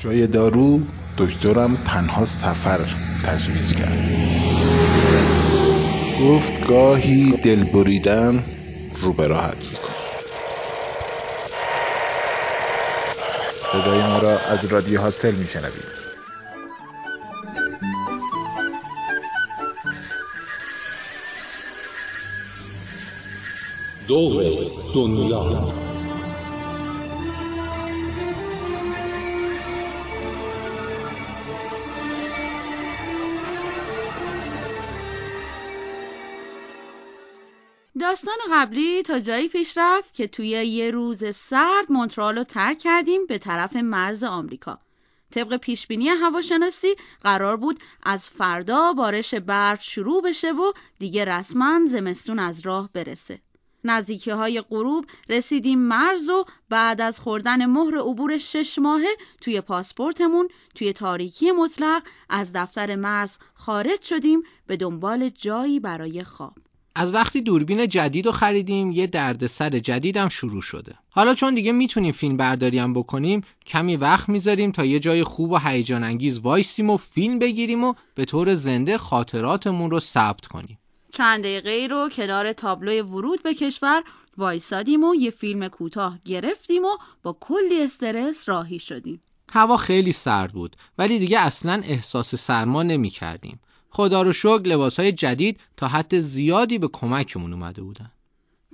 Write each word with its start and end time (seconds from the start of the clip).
جای 0.00 0.26
دارو 0.26 0.80
دکترم 1.18 1.76
تنها 1.76 2.24
سفر 2.24 2.80
تجویز 3.24 3.74
کرد. 3.74 3.98
گفت 6.20 6.66
گاهی 6.66 7.32
دل 7.32 7.64
بریدن 7.64 8.44
رو 9.00 9.12
به 9.12 9.26
راحت 9.26 9.72
می‌کنه. 9.72 9.96
صدای 13.72 14.02
ما 14.02 14.18
را 14.18 14.38
از 14.38 14.64
رادیو 14.64 15.00
حاصل 15.00 15.34
میشنوید. 15.34 15.84
دور 24.08 24.44
دنیا. 24.94 25.79
قبلی 38.60 39.02
تا 39.02 39.18
جایی 39.18 39.48
پیش 39.48 39.78
رفت 39.78 40.14
که 40.14 40.28
توی 40.28 40.48
یه 40.48 40.90
روز 40.90 41.36
سرد 41.36 41.92
مونترال 41.92 42.38
رو 42.38 42.44
ترک 42.44 42.78
کردیم 42.78 43.26
به 43.26 43.38
طرف 43.38 43.76
مرز 43.76 44.24
آمریکا. 44.24 44.78
طبق 45.30 45.56
پیشبینی 45.56 46.08
هواشناسی 46.08 46.94
قرار 47.22 47.56
بود 47.56 47.80
از 48.02 48.28
فردا 48.28 48.92
بارش 48.92 49.34
برف 49.34 49.82
شروع 49.82 50.22
بشه 50.22 50.52
و 50.52 50.72
دیگه 50.98 51.24
رسما 51.24 51.80
زمستون 51.86 52.38
از 52.38 52.60
راه 52.60 52.90
برسه. 52.92 53.40
نزدیکی 53.84 54.30
های 54.30 54.60
غروب 54.60 55.06
رسیدیم 55.28 55.78
مرز 55.78 56.28
و 56.28 56.44
بعد 56.68 57.00
از 57.00 57.20
خوردن 57.20 57.66
مهر 57.66 57.98
عبور 57.98 58.38
شش 58.38 58.78
ماهه 58.78 59.16
توی 59.40 59.60
پاسپورتمون 59.60 60.48
توی 60.74 60.92
تاریکی 60.92 61.52
مطلق 61.52 62.02
از 62.28 62.52
دفتر 62.52 62.96
مرز 62.96 63.38
خارج 63.54 64.02
شدیم 64.02 64.42
به 64.66 64.76
دنبال 64.76 65.28
جایی 65.28 65.80
برای 65.80 66.24
خواب. 66.24 66.54
از 66.94 67.14
وقتی 67.14 67.40
دوربین 67.40 67.88
جدید 67.88 68.26
رو 68.26 68.32
خریدیم 68.32 68.90
یه 68.90 69.06
دردسر 69.06 69.70
جدیدم 69.70 70.28
شروع 70.28 70.62
شده. 70.62 70.94
حالا 71.10 71.34
چون 71.34 71.54
دیگه 71.54 71.72
می‌تونیم 71.72 72.12
فیلم 72.12 72.36
برداری 72.36 72.78
هم 72.78 72.94
بکنیم 72.94 73.44
کمی 73.66 73.96
وقت 73.96 74.28
می‌ذاریم 74.28 74.72
تا 74.72 74.84
یه 74.84 74.98
جای 74.98 75.24
خوب 75.24 75.50
و 75.50 75.58
هیجان 75.58 76.04
انگیز 76.04 76.38
وایسیم 76.38 76.90
و 76.90 76.96
فیلم 76.96 77.38
بگیریم 77.38 77.84
و 77.84 77.94
به 78.14 78.24
طور 78.24 78.54
زنده 78.54 78.98
خاطراتمون 78.98 79.90
رو 79.90 80.00
ثبت 80.00 80.46
کنیم. 80.46 80.78
چند 81.12 81.40
دقیقه 81.40 81.86
رو 81.90 82.08
کنار 82.08 82.52
تابلوی 82.52 83.00
ورود 83.00 83.42
به 83.42 83.54
کشور 83.54 84.02
وایسادیم 84.36 85.04
و 85.04 85.14
یه 85.14 85.30
فیلم 85.30 85.68
کوتاه 85.68 86.18
گرفتیم 86.24 86.84
و 86.84 86.96
با 87.22 87.36
کلی 87.40 87.82
استرس 87.82 88.48
راهی 88.48 88.78
شدیم. 88.78 89.22
هوا 89.52 89.76
خیلی 89.76 90.12
سرد 90.12 90.52
بود 90.52 90.76
ولی 90.98 91.18
دیگه 91.18 91.40
اصلا 91.40 91.82
احساس 91.84 92.34
سرما 92.34 92.82
نمی 92.82 93.10
کردیم 93.10 93.60
خدا 93.90 94.22
رو 94.22 94.32
شکر 94.32 94.62
لباسهای 94.64 95.12
جدید 95.12 95.60
تا 95.76 95.88
حد 95.88 96.20
زیادی 96.20 96.78
به 96.78 96.88
کمکمون 96.88 97.52
اومده 97.52 97.82
بودن. 97.82 98.10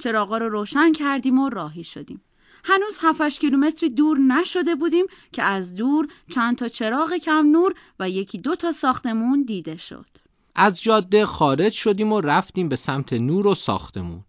چراغا 0.02 0.38
رو 0.38 0.48
روشن 0.48 0.92
کردیم 0.92 1.38
و 1.38 1.48
راهی 1.48 1.84
شدیم. 1.84 2.20
هنوز 2.64 2.98
7 3.02 3.40
کیلومتری 3.40 3.90
دور 3.90 4.18
نشده 4.18 4.74
بودیم 4.74 5.04
که 5.32 5.42
از 5.42 5.74
دور 5.74 6.08
چند 6.34 6.56
تا 6.56 6.68
چراغ 6.68 7.16
کم 7.16 7.46
نور 7.46 7.74
و 8.00 8.10
یکی 8.10 8.38
دو 8.38 8.56
تا 8.56 8.72
ساختمون 8.72 9.42
دیده 9.42 9.76
شد. 9.76 10.06
از 10.54 10.82
جاده 10.82 11.26
خارج 11.26 11.72
شدیم 11.72 12.12
و 12.12 12.20
رفتیم 12.20 12.68
به 12.68 12.76
سمت 12.76 13.12
نور 13.12 13.46
و 13.46 13.54
ساختمون. 13.54 14.24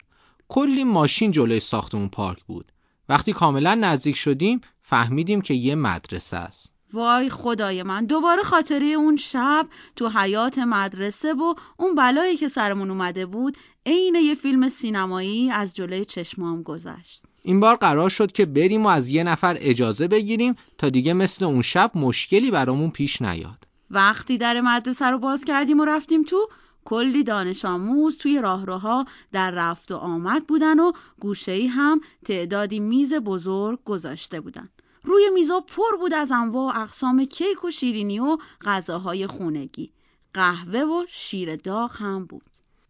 کلی 0.48 0.84
ماشین 0.84 1.32
جلوی 1.32 1.60
ساختمون 1.60 2.10
پارک 2.10 2.44
بود. 2.44 2.72
وقتی 3.10 3.34
کاملا 3.34 3.76
نزدیک 3.76 4.16
شدیم 4.16 4.62
فهمیدیم 4.82 5.42
که 5.42 5.54
یه 5.54 5.76
مدرسه 5.76 6.38
است. 6.38 6.67
وای 6.94 7.30
خدای 7.30 7.84
من 7.84 8.06
دوباره 8.06 8.44
خاطره 8.44 8.86
اون 8.86 9.18
شب 9.18 9.68
تو 9.96 10.10
حیات 10.10 10.58
مدرسه 10.58 11.34
و 11.34 11.54
اون 11.78 11.96
بلایی 11.96 12.38
که 12.38 12.48
سرمون 12.48 12.92
اومده 12.92 13.26
بود 13.26 13.58
عین 13.86 14.16
یه 14.16 14.36
فیلم 14.36 14.70
سینمایی 14.70 15.52
از 15.52 15.74
جلوی 15.74 16.06
چشمام 16.06 16.64
گذشت. 16.64 17.24
این 17.44 17.60
بار 17.60 17.76
قرار 17.76 18.10
شد 18.10 18.32
که 18.32 18.46
بریم 18.46 18.86
و 18.86 18.88
از 18.88 19.10
یه 19.10 19.24
نفر 19.24 19.58
اجازه 19.60 20.08
بگیریم 20.08 20.56
تا 20.78 20.90
دیگه 20.90 21.14
مثل 21.14 21.46
اون 21.46 21.62
شب 21.62 21.92
مشکلی 21.96 22.52
برامون 22.52 22.92
پیش 22.92 23.22
نیاد. 23.22 23.68
وقتی 23.92 24.38
در 24.38 24.62
مدرسه 24.62 25.06
رو 25.06 25.20
باز 25.20 25.46
کردیم 25.46 25.80
و 25.80 25.86
رفتیم 25.86 26.24
تو 26.24 26.50
کلی 26.86 27.24
دانش 27.24 27.66
آموز 27.66 28.18
توی 28.18 28.42
راهروها 28.42 29.06
در 29.32 29.52
رفت 29.52 29.92
و 29.92 29.96
آمد 29.96 30.48
بودن 30.48 30.80
و 30.80 30.92
گوشه‌ای 31.20 31.68
هم 31.68 32.02
تعدادی 32.26 32.80
میز 32.80 33.14
بزرگ 33.14 33.80
گذاشته 33.86 34.40
بودن. 34.42 34.70
روی 35.08 35.30
میزا 35.34 35.60
پر 35.60 35.98
بود 36.00 36.14
از 36.14 36.32
انواع 36.32 36.78
و 36.78 36.82
اقسام 36.82 37.26
کیک 37.26 37.66
و 37.66 37.72
شیرینی 37.72 38.20
و 38.20 38.38
غذاهای 38.66 39.28
خونگی. 39.28 39.90
قهوه 40.34 40.80
و 40.80 41.06
شیر 41.10 41.56
داغ 41.56 41.92
هم 41.96 42.26
بود. 42.26 42.44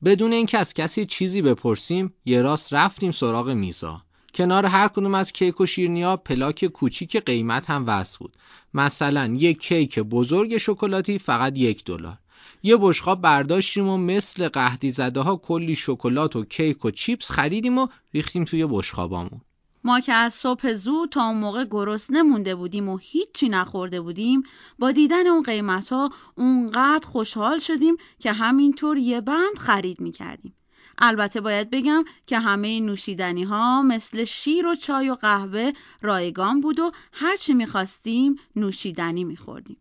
بدون 0.04 0.34
اینکه 0.34 0.58
از 0.58 0.74
کسی 0.74 1.06
چیزی 1.06 1.42
بپرسیم 1.42 2.14
یه 2.26 2.42
راست 2.42 2.74
رفتیم 2.74 3.12
سراغ 3.12 3.50
میزا. 3.50 4.02
کنار 4.34 4.66
هر 4.66 4.88
کدوم 4.88 5.16
از 5.16 5.32
کیک 5.32 5.62
و 5.62 5.66
شیرینیا 5.66 6.18
پلاک 6.18 6.66
کوچیک 6.66 7.18
قیمت 7.18 7.70
هم 7.70 7.84
وصل 7.88 8.18
بود. 8.20 8.38
مثلا 8.74 9.36
یک 9.40 9.62
کیک 9.62 10.00
بزرگ 10.00 10.58
شکلاتی 10.58 11.20
فقط 11.20 11.58
یک 11.58 11.86
دلار. 11.86 12.18
یه 12.64 12.78
بشقاب 12.78 13.22
برداشتیم 13.22 13.88
و 13.88 13.98
مثل 13.98 14.50
قهدی 14.50 14.92
زده 14.92 15.22
ها 15.22 15.36
کلی 15.36 15.76
شکلات 15.76 16.36
و 16.36 16.46
کیک 16.46 16.86
و 16.86 16.92
چیپس 16.92 17.32
خریدیم 17.32 17.78
و 17.78 17.88
ریختیم 18.14 18.46
توی 18.46 18.66
بشقابامون. 18.66 19.42
ما 19.84 20.00
که 20.00 20.14
از 20.14 20.34
صبح 20.34 20.74
زود 20.74 21.10
تا 21.10 21.28
اون 21.28 21.38
موقع 21.38 21.66
گرسنه 21.66 22.22
مونده 22.22 22.56
بودیم 22.56 22.90
و 22.90 22.98
هیچی 22.98 23.50
نخورده 23.50 24.02
بودیم 24.02 24.44
با 24.80 24.92
دیدن 24.92 25.28
اون 25.28 25.44
قیمت 25.44 25.90
ها 25.90 26.10
اونقدر 26.36 27.08
خوشحال 27.08 27.60
شدیم 27.60 27.98
که 28.20 28.32
همینطور 28.32 28.98
یه 28.98 29.22
بند 29.22 29.58
خرید 29.58 30.00
می‌کردیم. 30.00 30.54
البته 30.98 31.42
باید 31.42 31.70
بگم 31.70 32.04
که 32.26 32.40
همه 32.40 32.80
نوشیدنی 32.80 33.44
ها 33.44 33.82
مثل 33.82 34.24
شیر 34.24 34.68
و 34.68 34.76
چای 34.76 35.10
و 35.10 35.16
قهوه 35.16 35.72
رایگان 36.02 36.62
بود 36.62 36.80
و 36.80 36.92
هرچی 37.12 37.54
می‌خواستیم 37.54 38.36
نوشیدنی 38.56 39.24
میخوردیم. 39.24 39.78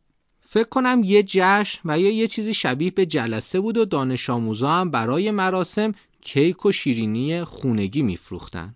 فکر 0.48 0.68
کنم 0.68 1.02
یه 1.04 1.22
جشن 1.22 1.80
و 1.84 2.00
یا 2.00 2.10
یه 2.10 2.28
چیزی 2.28 2.54
شبیه 2.54 2.90
به 2.90 3.06
جلسه 3.06 3.60
بود 3.60 3.76
و 3.76 3.84
دانش 3.84 4.30
آموزا 4.30 4.72
هم 4.72 4.90
برای 4.90 5.30
مراسم 5.30 5.92
کیک 6.20 6.66
و 6.66 6.72
شیرینی 6.72 7.44
خونگی 7.44 8.02
میفروختن. 8.02 8.74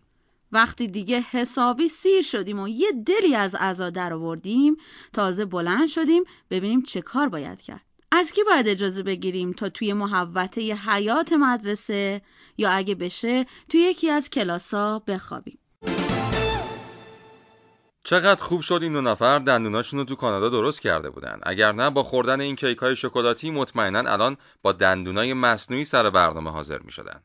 وقتی 0.53 0.89
دیگه 0.89 1.21
حسابی 1.21 1.89
سیر 1.89 2.23
شدیم 2.23 2.61
و 2.61 2.69
یه 2.69 2.93
دلی 3.07 3.35
از 3.35 3.55
عزا 3.55 3.91
در 3.91 4.13
آوردیم 4.13 4.77
تازه 5.13 5.45
بلند 5.45 5.89
شدیم 5.89 6.25
ببینیم 6.51 6.83
چه 6.83 7.01
کار 7.01 7.29
باید 7.29 7.61
کرد. 7.61 7.85
از 8.13 8.33
کی 8.33 8.45
باید 8.45 8.69
اجازه 8.69 9.03
بگیریم 9.03 9.53
تا 9.53 9.69
توی 9.69 9.93
محوطه 9.93 10.61
حیات 10.61 11.33
مدرسه 11.33 12.23
یا 12.59 12.71
اگه 12.71 12.95
بشه 12.95 13.45
توی 13.69 13.81
یکی 13.81 14.11
از 14.11 14.31
کلاسا 14.31 14.99
بخوابیم؟ 14.99 15.59
چقدر 18.05 18.43
خوب 18.43 18.61
شد 18.61 18.81
این 18.83 18.93
دو 18.93 19.01
نفر 19.01 19.39
دندوناشون 19.39 19.99
رو 20.01 20.05
تو 20.05 20.17
کانادا 20.17 20.49
درست 20.49 20.81
کرده 20.81 21.11
بودن. 21.11 21.41
اگر 21.43 21.73
نه 21.73 21.91
با 21.91 22.03
خوردن 22.03 22.41
این 22.41 22.57
کیک 22.57 22.79
های 22.79 22.97
شکلاتی 22.97 23.51
مطمئنا 23.51 24.13
الان 24.13 24.37
با 24.63 24.73
دندونای 24.73 25.35
مصنوعی 25.35 25.85
سر 25.85 26.11
برنامه 26.11 26.51
حاضر 26.51 26.79
می 26.79 26.91
شدن. 26.93 27.23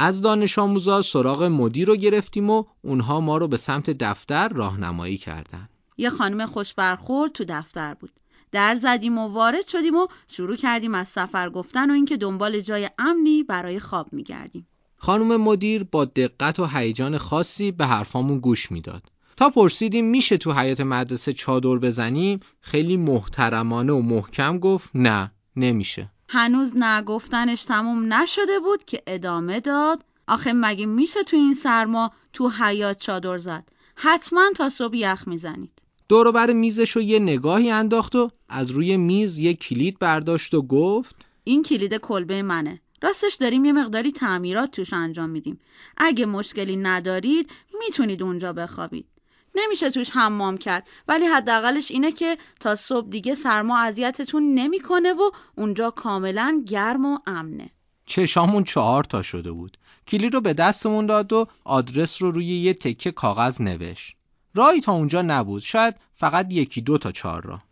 از 0.00 0.20
دانش 0.20 0.58
آموزا 0.58 1.02
سراغ 1.02 1.42
مدیر 1.42 1.88
رو 1.88 1.96
گرفتیم 1.96 2.50
و 2.50 2.64
اونها 2.82 3.20
ما 3.20 3.38
رو 3.38 3.48
به 3.48 3.56
سمت 3.56 3.90
دفتر 3.90 4.48
راهنمایی 4.48 5.16
کردن. 5.16 5.68
یه 5.96 6.10
خانم 6.10 6.46
خوش 6.46 6.74
برخورد 6.74 7.32
تو 7.32 7.44
دفتر 7.48 7.94
بود. 7.94 8.10
در 8.52 8.74
زدیم 8.74 9.18
و 9.18 9.28
وارد 9.28 9.66
شدیم 9.66 9.94
و 9.94 10.06
شروع 10.28 10.56
کردیم 10.56 10.94
از 10.94 11.08
سفر 11.08 11.50
گفتن 11.50 11.90
و 11.90 11.94
اینکه 11.94 12.16
دنبال 12.16 12.60
جای 12.60 12.90
امنی 12.98 13.42
برای 13.42 13.78
خواب 13.78 14.12
میگردیم. 14.12 14.66
خانم 14.96 15.36
مدیر 15.36 15.84
با 15.84 16.04
دقت 16.04 16.60
و 16.60 16.66
هیجان 16.66 17.18
خاصی 17.18 17.72
به 17.72 17.86
حرفامون 17.86 18.38
گوش 18.38 18.72
می‌داد. 18.72 19.02
تا 19.36 19.50
پرسیدیم 19.50 20.04
میشه 20.04 20.36
تو 20.36 20.52
حیات 20.52 20.80
مدرسه 20.80 21.32
چادر 21.32 21.78
بزنیم 21.78 22.40
خیلی 22.60 22.96
محترمانه 22.96 23.92
و 23.92 24.02
محکم 24.02 24.58
گفت 24.58 24.90
نه 24.94 25.32
نمیشه. 25.56 26.10
هنوز 26.28 26.76
نگفتنش 26.76 27.64
تموم 27.64 28.12
نشده 28.12 28.58
بود 28.58 28.84
که 28.84 29.02
ادامه 29.06 29.60
داد. 29.60 30.04
آخه 30.26 30.52
مگه 30.52 30.86
میشه 30.86 31.22
تو 31.22 31.36
این 31.36 31.54
سرما 31.54 32.12
تو 32.32 32.48
حیات 32.48 32.98
چادر 32.98 33.38
زد؟ 33.38 33.64
حتما 33.94 34.50
تا 34.56 34.68
صبح 34.68 34.96
یخ 34.96 35.28
می‌زنید. 35.28 35.70
دور 36.08 36.32
بر 36.32 36.52
میزش 36.52 36.90
رو 36.90 37.02
یه 37.02 37.18
نگاهی 37.18 37.70
انداخت 37.70 38.16
و 38.16 38.30
از 38.48 38.70
روی 38.70 38.96
میز 38.96 39.38
یه 39.38 39.54
کلید 39.54 39.98
برداشت 39.98 40.54
و 40.54 40.62
گفت 40.62 41.16
این 41.44 41.62
کلید 41.62 41.94
کلبه 41.94 42.42
منه. 42.42 42.80
راستش 43.02 43.34
داریم 43.34 43.64
یه 43.64 43.72
مقداری 43.72 44.12
تعمیرات 44.12 44.70
توش 44.70 44.92
انجام 44.92 45.30
میدیم. 45.30 45.60
اگه 45.96 46.26
مشکلی 46.26 46.76
ندارید 46.76 47.50
می‌تونید 47.78 48.22
اونجا 48.22 48.52
بخوابید. 48.52 49.06
نمیشه 49.54 49.90
توش 49.90 50.10
حمام 50.10 50.58
کرد. 50.58 50.88
ولی 51.08 51.26
حداقلش 51.26 51.90
اینه 51.90 52.12
که 52.12 52.38
تا 52.60 52.74
صبح 52.74 53.08
دیگه 53.08 53.34
سرما 53.34 53.78
اذیتتون 53.78 54.54
نمی‌کنه 54.54 55.12
و 55.12 55.30
اونجا 55.56 55.90
کاملا 55.90 56.62
گرم 56.68 57.04
و 57.04 57.18
امنه. 57.26 57.70
چشامون 58.06 58.64
چهار 58.64 59.04
تا 59.04 59.22
شده 59.22 59.52
بود. 59.52 59.78
کلی 60.08 60.30
رو 60.30 60.40
به 60.40 60.54
دستمون 60.54 61.06
داد 61.06 61.32
و 61.32 61.46
آدرس 61.64 62.22
رو 62.22 62.30
روی 62.30 62.46
یه 62.46 62.74
تکه 62.74 63.12
کاغذ 63.12 63.60
نوشت. 63.60 64.16
راهی 64.54 64.80
تا 64.80 64.92
اونجا 64.92 65.22
نبود. 65.22 65.62
شاید 65.62 65.94
فقط 66.14 66.46
یکی 66.50 66.80
دو 66.80 66.98
تا 66.98 67.12
چهار 67.12 67.44
راه. 67.44 67.64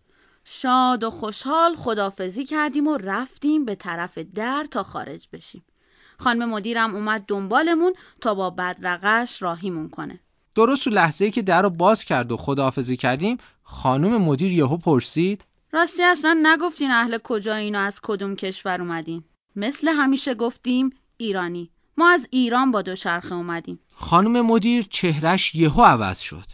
شاد 0.44 1.05
و 1.05 1.11
خوشحال 1.11 1.76
خدافزی 1.76 2.44
کردیم 2.44 2.87
و 2.87 2.96
رفتیم 2.96 3.64
به 3.64 3.75
طرف 3.75 4.19
در 4.19 4.67
تا 4.70 4.82
خارج 4.82 5.28
بشیم. 5.32 5.64
خانم 6.19 6.49
مدیرم 6.49 6.94
اومد 6.94 7.25
دنبالمون 7.28 7.94
تا 8.20 8.34
با 8.34 8.50
بدرقش 8.50 9.43
راهیمون 9.43 9.88
کنه. 9.88 10.20
درست 10.56 10.85
تو 10.85 10.91
لحظه 10.91 11.25
ای 11.25 11.31
که 11.31 11.43
در 11.43 11.62
رو 11.62 11.70
باز 11.70 12.05
کرد 12.05 12.32
و 12.32 12.37
خداحافظی 12.37 12.97
کردیم 12.97 13.38
خانم 13.62 14.23
مدیر 14.23 14.53
یهو 14.53 14.76
پرسید 14.76 15.44
راستی 15.73 16.03
اصلا 16.03 16.41
نگفتین 16.43 16.91
اهل 16.91 17.19
کجایین 17.25 17.76
و 17.76 17.79
از 17.79 18.00
کدوم 18.03 18.37
کشور 18.37 18.81
اومدین؟ 18.81 19.25
مثل 19.56 19.88
همیشه 19.88 20.35
گفتیم 20.35 20.91
ایرانی. 21.17 21.70
ما 21.97 22.11
از 22.11 22.29
ایران 22.31 22.70
با 22.70 22.82
دوچرخه 22.82 23.35
اومدیم. 23.35 23.79
خانم 23.94 24.47
مدیر 24.47 24.87
چهرش 24.91 25.55
یهو 25.55 25.82
عوض 25.82 26.19
شد. 26.19 26.47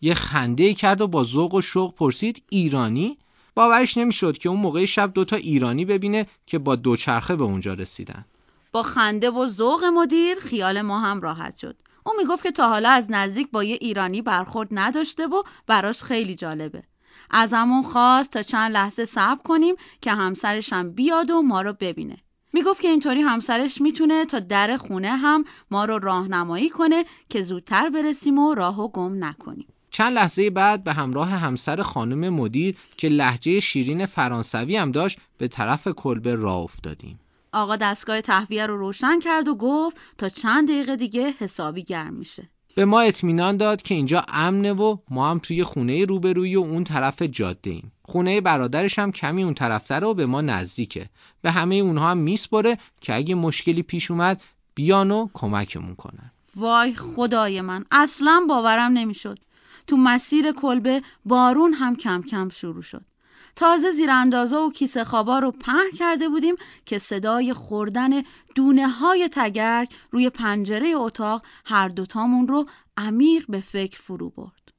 یه 0.00 0.14
خنده 0.14 0.74
کرد 0.74 1.00
و 1.00 1.06
با 1.06 1.24
ذوق 1.24 1.54
و 1.54 1.60
شوق 1.60 1.94
پرسید 1.94 2.42
ایرانی؟ 2.48 3.18
باورش 3.54 3.96
نمی‌شد 3.96 4.38
که 4.38 4.48
اون 4.48 4.60
موقع 4.60 4.84
شب 4.84 5.12
دوتا 5.14 5.36
ایرانی 5.36 5.84
ببینه 5.84 6.26
که 6.46 6.58
با 6.58 6.76
دوچرخه 6.76 7.36
به 7.36 7.44
اونجا 7.44 7.74
رسیدن. 7.74 8.24
با 8.72 8.82
خنده 8.82 9.30
و 9.30 9.46
ذوق 9.46 9.84
مدیر 9.84 10.38
خیال 10.40 10.82
ما 10.82 11.00
هم 11.00 11.20
راحت 11.20 11.56
شد. 11.56 11.76
او 12.08 12.14
می‌گفت 12.18 12.42
که 12.42 12.50
تا 12.50 12.68
حالا 12.68 12.88
از 12.88 13.06
نزدیک 13.10 13.50
با 13.50 13.64
یه 13.64 13.78
ایرانی 13.80 14.22
برخورد 14.22 14.68
نداشته 14.70 15.26
و 15.26 15.42
براش 15.66 16.02
خیلی 16.02 16.34
جالبه. 16.34 16.82
ازمون 17.30 17.82
خواست 17.82 18.30
تا 18.30 18.42
چند 18.42 18.72
لحظه 18.72 19.04
صبر 19.04 19.42
کنیم 19.42 19.74
که 20.00 20.12
همسرش 20.12 20.72
هم 20.72 20.92
بیاد 20.92 21.30
و 21.30 21.42
ما 21.42 21.62
رو 21.62 21.72
ببینه. 21.80 22.16
می‌گفت 22.52 22.80
که 22.80 22.88
اینطوری 22.88 23.20
همسرش 23.20 23.80
می‌تونه 23.80 24.24
تا 24.24 24.38
در 24.38 24.76
خونه 24.76 25.08
هم 25.08 25.44
ما 25.70 25.84
رو 25.84 25.98
راهنمایی 25.98 26.70
کنه 26.70 27.04
که 27.28 27.42
زودتر 27.42 27.90
برسیم 27.90 28.38
و 28.38 28.54
راهو 28.54 28.88
گم 28.88 29.24
نکنیم. 29.24 29.66
چند 29.90 30.12
لحظه 30.12 30.50
بعد 30.50 30.84
به 30.84 30.92
همراه 30.92 31.28
همسر 31.28 31.82
خانم 31.82 32.34
مدیر 32.34 32.76
که 32.96 33.08
لحجه 33.08 33.60
شیرین 33.60 34.06
فرانسوی 34.06 34.76
هم 34.76 34.92
داشت 34.92 35.18
به 35.38 35.48
طرف 35.48 35.88
کلبه 35.88 36.34
راه 36.34 36.56
افتادیم. 36.56 37.20
آقا 37.52 37.76
دستگاه 37.76 38.20
تهویه 38.20 38.66
رو 38.66 38.78
روشن 38.78 39.20
کرد 39.20 39.48
و 39.48 39.54
گفت 39.54 39.96
تا 40.18 40.28
چند 40.28 40.68
دقیقه 40.68 40.96
دیگه 40.96 41.34
حسابی 41.38 41.82
گرم 41.82 42.14
میشه 42.14 42.48
به 42.74 42.84
ما 42.84 43.00
اطمینان 43.00 43.56
داد 43.56 43.82
که 43.82 43.94
اینجا 43.94 44.24
امنه 44.28 44.72
و 44.72 44.96
ما 45.10 45.30
هم 45.30 45.38
توی 45.38 45.64
خونه 45.64 46.04
روبروی 46.04 46.56
و 46.56 46.60
اون 46.60 46.84
طرف 46.84 47.22
جاده 47.22 47.70
ایم. 47.70 47.92
خونه 48.02 48.40
برادرش 48.40 48.98
هم 48.98 49.12
کمی 49.12 49.42
اون 49.42 49.54
طرفتره 49.54 50.06
و 50.06 50.14
به 50.14 50.26
ما 50.26 50.40
نزدیکه. 50.40 51.08
به 51.42 51.50
همه 51.50 51.74
اونها 51.74 52.10
هم 52.10 52.18
میسپره 52.18 52.78
که 53.00 53.14
اگه 53.14 53.34
مشکلی 53.34 53.82
پیش 53.82 54.10
اومد 54.10 54.42
بیان 54.74 55.10
و 55.10 55.28
کمکمون 55.34 55.94
کنن. 55.94 56.30
وای 56.56 56.94
خدای 56.94 57.60
من 57.60 57.84
اصلا 57.90 58.46
باورم 58.48 58.92
نمی‌شد. 58.92 59.38
تو 59.86 59.96
مسیر 59.96 60.52
کلبه 60.52 61.02
بارون 61.24 61.72
هم 61.72 61.96
کم 61.96 62.22
کم 62.22 62.48
شروع 62.48 62.82
شد. 62.82 63.04
تازه 63.58 63.90
زیر 63.90 64.10
اندازه 64.10 64.56
و 64.56 64.70
کیسه 64.70 65.04
خوابا 65.04 65.38
رو 65.38 65.50
پهن 65.52 65.90
کرده 65.98 66.28
بودیم 66.28 66.54
که 66.86 66.98
صدای 66.98 67.52
خوردن 67.52 68.22
دونه 68.54 68.88
های 68.88 69.28
تگرگ 69.32 69.88
روی 70.10 70.30
پنجره 70.30 70.92
اتاق 70.96 71.42
هر 71.64 71.88
دوتامون 71.88 72.48
رو 72.48 72.66
عمیق 72.96 73.44
به 73.48 73.60
فکر 73.60 74.00
فرو 74.00 74.30
برد. 74.30 74.72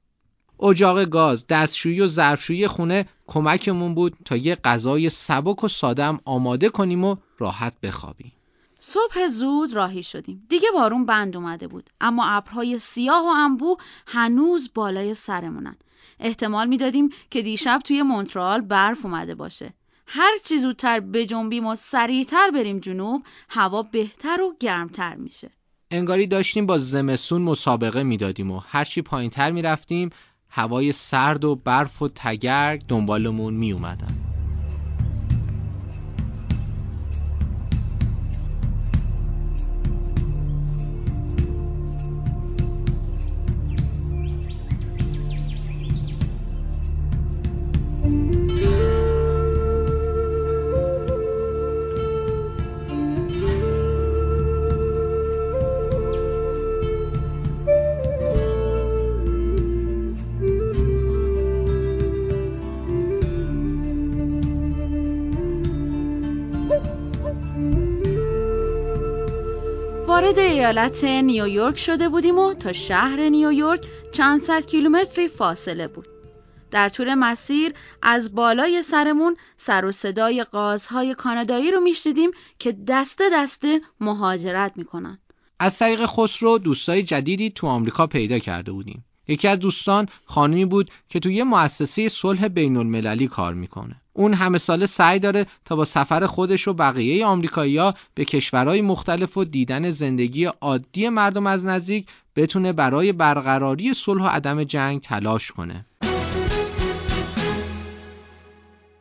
اجاق 0.60 1.06
گاز، 1.06 1.48
دستشویی 1.48 2.02
و 2.02 2.08
ظرفشویی 2.08 2.68
خونه 2.68 3.06
کمکمون 3.28 3.96
بود 3.96 4.18
تا 4.26 4.36
یه 4.36 4.56
غذای 4.56 5.10
سبک 5.10 5.64
و 5.64 5.68
سادم 5.68 6.20
آماده 6.26 6.70
کنیم 6.70 7.04
و 7.04 7.16
راحت 7.38 7.82
بخوابیم. 7.82 8.32
صبح 8.80 9.28
زود 9.28 9.74
راهی 9.74 10.04
شدیم. 10.04 10.46
دیگه 10.50 10.68
بارون 10.74 11.06
بند 11.06 11.36
اومده 11.36 11.68
بود. 11.68 11.90
اما 12.02 12.26
ابرهای 12.26 12.80
سیاه 12.80 13.26
و 13.26 13.28
انبوه 13.28 13.78
هنوز 14.08 14.70
بالای 14.74 15.14
سرمونن. 15.14 15.76
احتمال 16.20 16.68
می‌دادیم 16.68 17.10
که 17.30 17.42
دیشب 17.42 17.80
توی 17.86 18.02
مونترال 18.02 18.62
برف 18.62 19.06
اومده 19.06 19.36
باشه. 19.36 19.74
هر 20.08 20.32
چی 20.46 20.60
زودتر 20.60 21.00
بجنبیم 21.00 21.66
و 21.66 21.76
سریعتر 21.76 22.52
بریم 22.54 22.80
جنوب 22.80 23.24
هوا 23.50 23.84
بهتر 23.84 24.42
و 24.42 24.56
گرمتر 24.60 25.16
میشه. 25.16 25.52
انگاری 25.92 26.28
داشتیم 26.28 26.66
با 26.66 26.78
زمستون 26.78 27.42
مسابقه 27.42 28.04
می‌دادیم 28.04 28.52
و 28.52 28.62
هرچی 28.66 29.02
پایین 29.02 29.30
تر 29.30 29.52
می‌رفتیم 29.52 30.10
هوای 30.50 30.92
سرد 30.92 31.46
و 31.46 31.56
برف 31.56 32.02
و 32.02 32.08
تگرگ 32.08 32.84
دنبالمون 32.88 33.54
می 33.54 33.74
وارد 70.10 70.40
ایالت 70.40 71.04
نیویورک 71.04 71.78
شده 71.80 72.10
بودیم 72.10 72.40
و 72.40 72.54
تا 72.54 72.74
شهر 72.74 73.30
نیویورک 73.30 73.86
چند 74.12 74.42
صد 74.42 74.66
کیلومتری 74.66 75.28
فاصله 75.28 75.88
بود. 75.88 76.08
در 76.72 76.90
طول 76.90 77.14
مسیر 77.14 77.74
از 78.02 78.36
بالای 78.36 78.84
سرمون 78.84 79.38
سر 79.58 79.86
و 79.86 79.92
صدای 79.92 80.44
قازهای 80.44 81.16
کانادایی 81.16 81.72
رو 81.72 81.80
میشنیدیم 81.80 82.32
که 82.60 82.78
دسته 82.88 83.24
دسته 83.34 83.82
مهاجرت 84.00 84.74
می‌کنن. 84.76 85.20
از 85.60 85.80
طریق 85.80 86.06
خسرو 86.06 86.58
دوستای 86.58 87.04
جدیدی 87.04 87.50
تو 87.50 87.68
آمریکا 87.68 88.08
پیدا 88.08 88.40
کرده 88.40 88.72
بودیم. 88.72 89.06
یکی 89.28 89.48
از 89.48 89.60
دوستان 89.60 90.08
خانمی 90.26 90.66
بود 90.66 90.92
که 91.10 91.20
توی 91.20 91.34
یه 91.36 91.44
مؤسسه 91.44 92.10
صلح 92.10 92.48
بین 92.48 92.78
المللی 92.78 93.28
کار 93.28 93.54
می‌کنه. 93.54 94.02
اون 94.20 94.34
همه 94.34 94.58
ساله 94.58 94.86
سعی 94.86 95.20
داره 95.20 95.46
تا 95.66 95.76
با 95.76 95.86
سفر 95.86 96.28
خودش 96.28 96.68
و 96.68 96.74
بقیه 96.74 97.26
آمریکایی‌ها 97.26 97.94
به 98.16 98.26
کشورهای 98.26 98.82
مختلف 98.82 99.38
و 99.38 99.44
دیدن 99.44 99.92
زندگی 99.92 100.46
عادی 100.46 101.10
مردم 101.10 101.48
از 101.48 101.66
نزدیک 101.66 102.08
بتونه 102.36 102.74
برای 102.74 103.12
برقراری 103.12 103.94
صلح 103.94 104.24
و 104.24 104.28
عدم 104.28 104.64
جنگ 104.64 105.02
تلاش 105.02 105.52
کنه. 105.52 105.86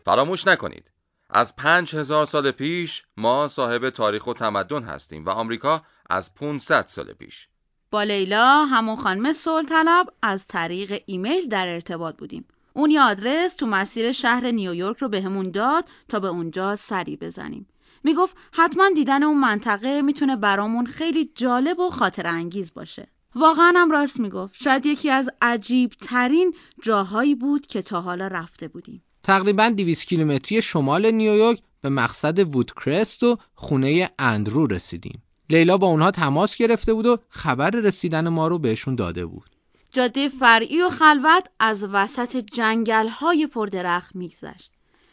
فراموش 0.04 0.46
نکنید. 0.46 0.90
از 1.30 1.56
پنج 1.56 1.96
هزار 1.96 2.26
سال 2.26 2.50
پیش 2.50 3.02
ما 3.16 3.48
صاحب 3.48 3.90
تاریخ 3.90 4.26
و 4.26 4.34
تمدن 4.34 4.82
هستیم 4.82 5.24
و 5.24 5.30
آمریکا 5.30 5.82
از 6.10 6.34
500 6.34 6.86
سال 6.86 7.12
پیش. 7.12 7.48
با 7.90 8.02
لیلا 8.02 8.64
همون 8.64 8.96
خانم 8.96 9.32
صلح 9.32 9.68
طلب 9.68 10.06
از 10.22 10.46
طریق 10.46 11.02
ایمیل 11.06 11.48
در 11.48 11.68
ارتباط 11.68 12.16
بودیم. 12.16 12.44
اون 12.72 12.90
یه 12.90 13.00
آدرس 13.00 13.54
تو 13.54 13.66
مسیر 13.66 14.12
شهر 14.12 14.50
نیویورک 14.50 14.96
رو 14.96 15.08
بهمون 15.08 15.50
داد 15.50 15.84
تا 16.08 16.20
به 16.20 16.28
اونجا 16.28 16.76
سری 16.76 17.16
بزنیم 17.16 17.66
می‌گفت 18.04 18.36
حتما 18.52 18.90
دیدن 18.94 19.22
اون 19.22 19.38
منطقه 19.38 20.02
می‌تونه 20.02 20.36
برامون 20.36 20.86
خیلی 20.86 21.30
جالب 21.34 21.78
و 21.78 21.90
خاطر 21.90 22.26
انگیز 22.26 22.74
باشه 22.74 23.08
واقعا 23.34 23.72
هم 23.76 23.90
راست 23.90 24.20
می‌گفت 24.20 24.62
شاید 24.62 24.86
یکی 24.86 25.10
از 25.10 25.30
عجیب 25.42 25.90
ترین 25.90 26.54
جاهایی 26.82 27.34
بود 27.34 27.66
که 27.66 27.82
تا 27.82 28.00
حالا 28.00 28.26
رفته 28.26 28.68
بودیم 28.68 29.02
تقریبا 29.22 29.68
200 29.68 30.06
کیلومتری 30.06 30.62
شمال 30.62 31.10
نیویورک 31.10 31.58
به 31.80 31.88
مقصد 31.88 32.54
وودکرست 32.54 33.22
و 33.22 33.36
خونه 33.54 34.10
اندرو 34.18 34.66
رسیدیم. 34.66 35.22
لیلا 35.50 35.78
با 35.78 35.86
اونها 35.86 36.10
تماس 36.10 36.56
گرفته 36.56 36.94
بود 36.94 37.06
و 37.06 37.18
خبر 37.28 37.70
رسیدن 37.70 38.28
ما 38.28 38.48
رو 38.48 38.58
بهشون 38.58 38.94
داده 38.94 39.26
بود. 39.26 39.57
جاده 39.92 40.28
فرعی 40.28 40.82
و 40.82 40.90
خلوت 40.90 41.48
از 41.60 41.84
وسط 41.84 42.36
جنگل 42.36 43.08
های 43.08 43.46
پردرخت 43.46 44.16
میگذشت. 44.16 44.72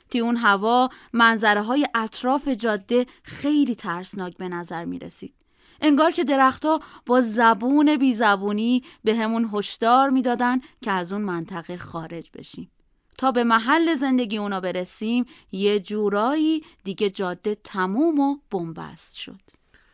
توی 0.10 0.22
اون 0.22 0.38
هوا 0.38 0.90
منظره 1.14 1.62
های 1.62 1.88
اطراف 1.96 2.48
جاده 2.48 3.06
خیلی 3.24 3.76
ترسناک 3.76 4.38
به 4.38 4.50
نظر 4.50 4.86
می 4.86 5.00
رسید. 5.00 5.34
انگار 5.82 6.12
که 6.12 6.24
درختها 6.24 6.80
با 7.06 7.22
زبون 7.22 7.98
بی 7.98 8.14
زبونی 8.14 8.84
به 9.04 9.16
همون 9.16 9.50
هشدار 9.54 10.10
می‌دادن 10.10 10.60
که 10.82 10.92
از 10.92 11.14
اون 11.14 11.22
منطقه 11.22 11.78
خارج 11.78 12.30
بشیم. 12.34 12.72
تا 13.18 13.32
به 13.32 13.44
محل 13.44 13.94
زندگی 13.94 14.38
اونا 14.38 14.60
برسیم 14.60 15.26
یه 15.52 15.80
جورایی 15.80 16.64
دیگه 16.84 17.10
جاده 17.10 17.56
تموم 17.64 18.20
و 18.20 18.38
بنبست 18.52 19.16
شد 19.16 19.40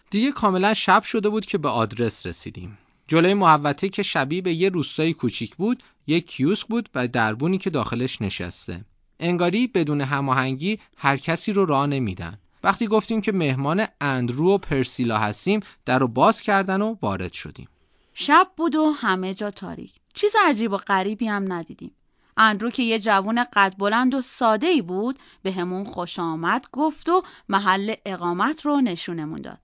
دیگه 0.09 0.31
کاملا 0.31 0.73
شب 0.73 1.03
شده 1.03 1.29
بود 1.29 1.45
که 1.45 1.57
به 1.57 1.69
آدرس 1.69 2.25
رسیدیم 2.25 2.77
جلوی 3.11 3.33
محوطه 3.33 3.89
که 3.89 4.03
شبیه 4.03 4.41
به 4.41 4.53
یه 4.53 4.69
روستایی 4.69 5.13
کوچیک 5.13 5.55
بود 5.55 5.83
یه 6.07 6.19
کیوسک 6.19 6.67
بود 6.67 6.89
و 6.95 7.07
دربونی 7.07 7.57
که 7.57 7.69
داخلش 7.69 8.21
نشسته 8.21 8.85
انگاری 9.19 9.67
بدون 9.67 10.01
هماهنگی 10.01 10.79
هر 10.97 11.17
کسی 11.17 11.53
رو 11.53 11.65
راه 11.65 11.87
نمیدن 11.87 12.37
وقتی 12.63 12.87
گفتیم 12.87 13.21
که 13.21 13.31
مهمان 13.31 13.85
اندرو 14.01 14.53
و 14.53 14.57
پرسیلا 14.57 15.17
هستیم 15.17 15.59
در 15.85 15.99
رو 15.99 16.07
باز 16.07 16.41
کردن 16.41 16.81
و 16.81 16.95
وارد 17.01 17.33
شدیم 17.33 17.67
شب 18.13 18.47
بود 18.57 18.75
و 18.75 18.91
همه 18.91 19.33
جا 19.33 19.51
تاریک. 19.51 19.93
چیز 20.13 20.35
عجیب 20.47 20.71
و 20.71 20.77
غریبی 20.77 21.27
هم 21.27 21.53
ندیدیم. 21.53 21.91
اندرو 22.37 22.69
که 22.69 22.83
یه 22.83 22.99
جوون 22.99 23.45
قد 23.53 23.75
بلند 23.77 24.13
و 24.13 24.21
ساده 24.21 24.67
ای 24.67 24.81
بود 24.81 25.19
به 25.43 25.51
همون 25.51 25.83
خوش 25.83 26.19
آمد 26.19 26.65
گفت 26.71 27.09
و 27.09 27.23
محل 27.49 27.93
اقامت 28.05 28.65
رو 28.65 28.81
نشونمون 28.81 29.41
داد. 29.41 29.59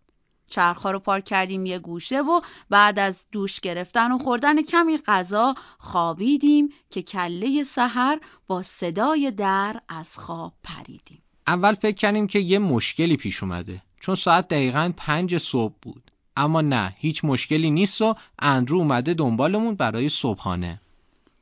چرخها 0.48 0.92
رو 0.92 1.00
پارک 1.00 1.26
کردیم 1.26 1.66
یه 1.66 1.80
گوشه 1.80 2.22
و 2.22 2.42
بعد 2.70 3.00
از 3.00 3.26
دوش 3.32 3.60
گرفتن 3.60 4.12
و 4.12 4.18
خوردن 4.18 4.62
کمی 4.62 4.98
غذا 4.98 5.56
خوابیدیم 5.78 6.70
که 6.90 7.02
کله 7.02 7.64
سحر 7.64 8.20
با 8.48 8.64
صدای 8.64 9.32
در 9.32 9.82
از 9.90 10.18
خواب 10.18 10.54
پریدیم. 10.64 11.22
اول 11.48 11.74
فکر 11.74 11.96
کردیم 11.96 12.28
که 12.28 12.40
یه 12.40 12.60
مشکلی 12.60 13.18
پیش 13.18 13.44
اومده. 13.44 13.82
چون 14.00 14.16
ساعت 14.16 14.48
دقیقا 14.48 14.94
پنج 14.98 15.38
صبح 15.38 15.74
بود. 15.82 16.12
اما 16.38 16.62
نه 16.62 16.96
هیچ 16.98 17.26
مشکلی 17.26 17.72
نیست 17.72 18.02
و 18.02 18.16
اندرو 18.40 18.78
اومده 18.78 19.14
دنبالمون 19.14 19.76
برای 19.76 20.10
صبحانه. 20.10 20.82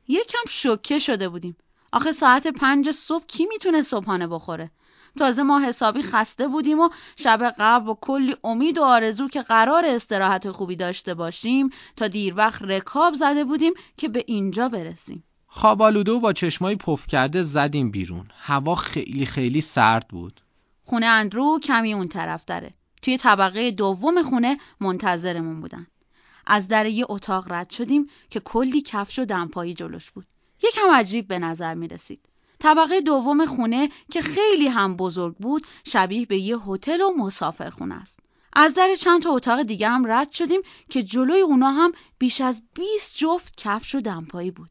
یکم 0.08 0.48
شوکه 0.48 0.98
شده 0.98 1.28
بودیم. 1.28 1.56
آخه 1.92 2.12
ساعت 2.12 2.46
پنج 2.46 2.90
صبح 2.90 3.26
کی 3.26 3.46
می‌تونه 3.46 3.82
صبحانه 3.82 4.26
بخوره؟ 4.26 4.70
تازه 5.16 5.42
ما 5.42 5.60
حسابی 5.60 6.02
خسته 6.02 6.48
بودیم 6.48 6.80
و 6.80 6.88
شب 7.16 7.54
قبل 7.58 7.84
با 7.84 7.98
کلی 8.00 8.36
امید 8.44 8.78
و 8.78 8.82
آرزو 8.82 9.28
که 9.28 9.42
قرار 9.42 9.84
استراحت 9.86 10.50
خوبی 10.50 10.76
داشته 10.76 11.14
باشیم 11.14 11.70
تا 11.96 12.08
دیر 12.08 12.34
وقت 12.36 12.62
رکاب 12.62 13.14
زده 13.14 13.44
بودیم 13.44 13.72
که 13.96 14.08
به 14.08 14.24
اینجا 14.26 14.68
برسیم. 14.68 15.24
خواب 15.46 15.82
آلوده 15.82 16.12
و 16.12 16.20
با 16.20 16.32
چشمای 16.32 16.76
پف 16.76 17.06
کرده 17.06 17.42
زدیم 17.42 17.90
بیرون. 17.90 18.28
هوا 18.40 18.74
خیلی 18.74 19.26
خیلی 19.26 19.60
سرد 19.60 20.08
بود. 20.08 20.40
خونه 20.84 21.06
اندرو 21.06 21.58
کمی 21.62 21.94
اون 21.94 22.08
طرف 22.08 22.44
داره 22.44 22.70
توی 23.02 23.18
طبقه 23.18 23.70
دوم 23.70 24.22
خونه 24.22 24.58
منتظرمون 24.80 25.60
بودن. 25.60 25.86
از 26.46 26.68
در 26.68 26.86
یه 26.86 27.06
اتاق 27.08 27.52
رد 27.52 27.70
شدیم 27.70 28.06
که 28.30 28.40
کلی 28.40 28.80
کفش 28.80 29.18
و 29.18 29.24
دمپایی 29.24 29.74
جلوش 29.74 30.10
بود. 30.10 30.26
یکم 30.62 30.90
عجیب 30.94 31.28
به 31.28 31.38
نظر 31.38 31.74
می 31.74 31.88
رسید 31.88 32.20
طبقه 32.58 33.00
دوم 33.00 33.46
خونه 33.46 33.88
که 34.10 34.22
خیلی 34.22 34.68
هم 34.68 34.96
بزرگ 34.96 35.36
بود 35.36 35.66
شبیه 35.84 36.26
به 36.26 36.38
یه 36.38 36.58
هتل 36.58 37.00
و 37.00 37.10
مسافرخونه 37.16 37.94
است. 37.94 38.18
از 38.52 38.74
در 38.74 38.94
چند 38.94 39.22
تا 39.22 39.30
اتاق 39.30 39.62
دیگه 39.62 39.88
هم 39.88 40.12
رد 40.12 40.30
شدیم 40.30 40.60
که 40.88 41.02
جلوی 41.02 41.40
اونا 41.40 41.70
هم 41.70 41.92
بیش 42.18 42.40
از 42.40 42.62
20 42.74 43.16
جفت 43.16 43.56
کفش 43.56 43.94
و 43.94 44.00
دمپایی 44.00 44.50
بود. 44.50 44.70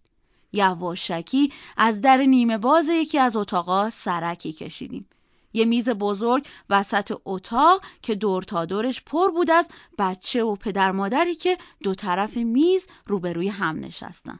یواشکی 0.53 1.51
از 1.77 2.01
در 2.01 2.17
نیمه 2.17 2.57
باز 2.57 2.89
یکی 2.89 3.19
از 3.19 3.35
اتاقا 3.35 3.89
سرکی 3.89 4.51
کشیدیم. 4.51 5.05
یه 5.53 5.65
میز 5.65 5.89
بزرگ 5.89 6.47
وسط 6.69 7.13
اتاق 7.25 7.81
که 8.01 8.15
دور 8.15 8.43
تا 8.43 8.65
دورش 8.65 9.01
پر 9.03 9.31
بود 9.31 9.51
از 9.51 9.69
بچه 9.97 10.43
و 10.43 10.55
پدر 10.55 10.91
مادری 10.91 11.35
که 11.35 11.57
دو 11.83 11.95
طرف 11.95 12.37
میز 12.37 12.87
روبروی 13.05 13.47
هم 13.47 13.79
نشستن. 13.79 14.39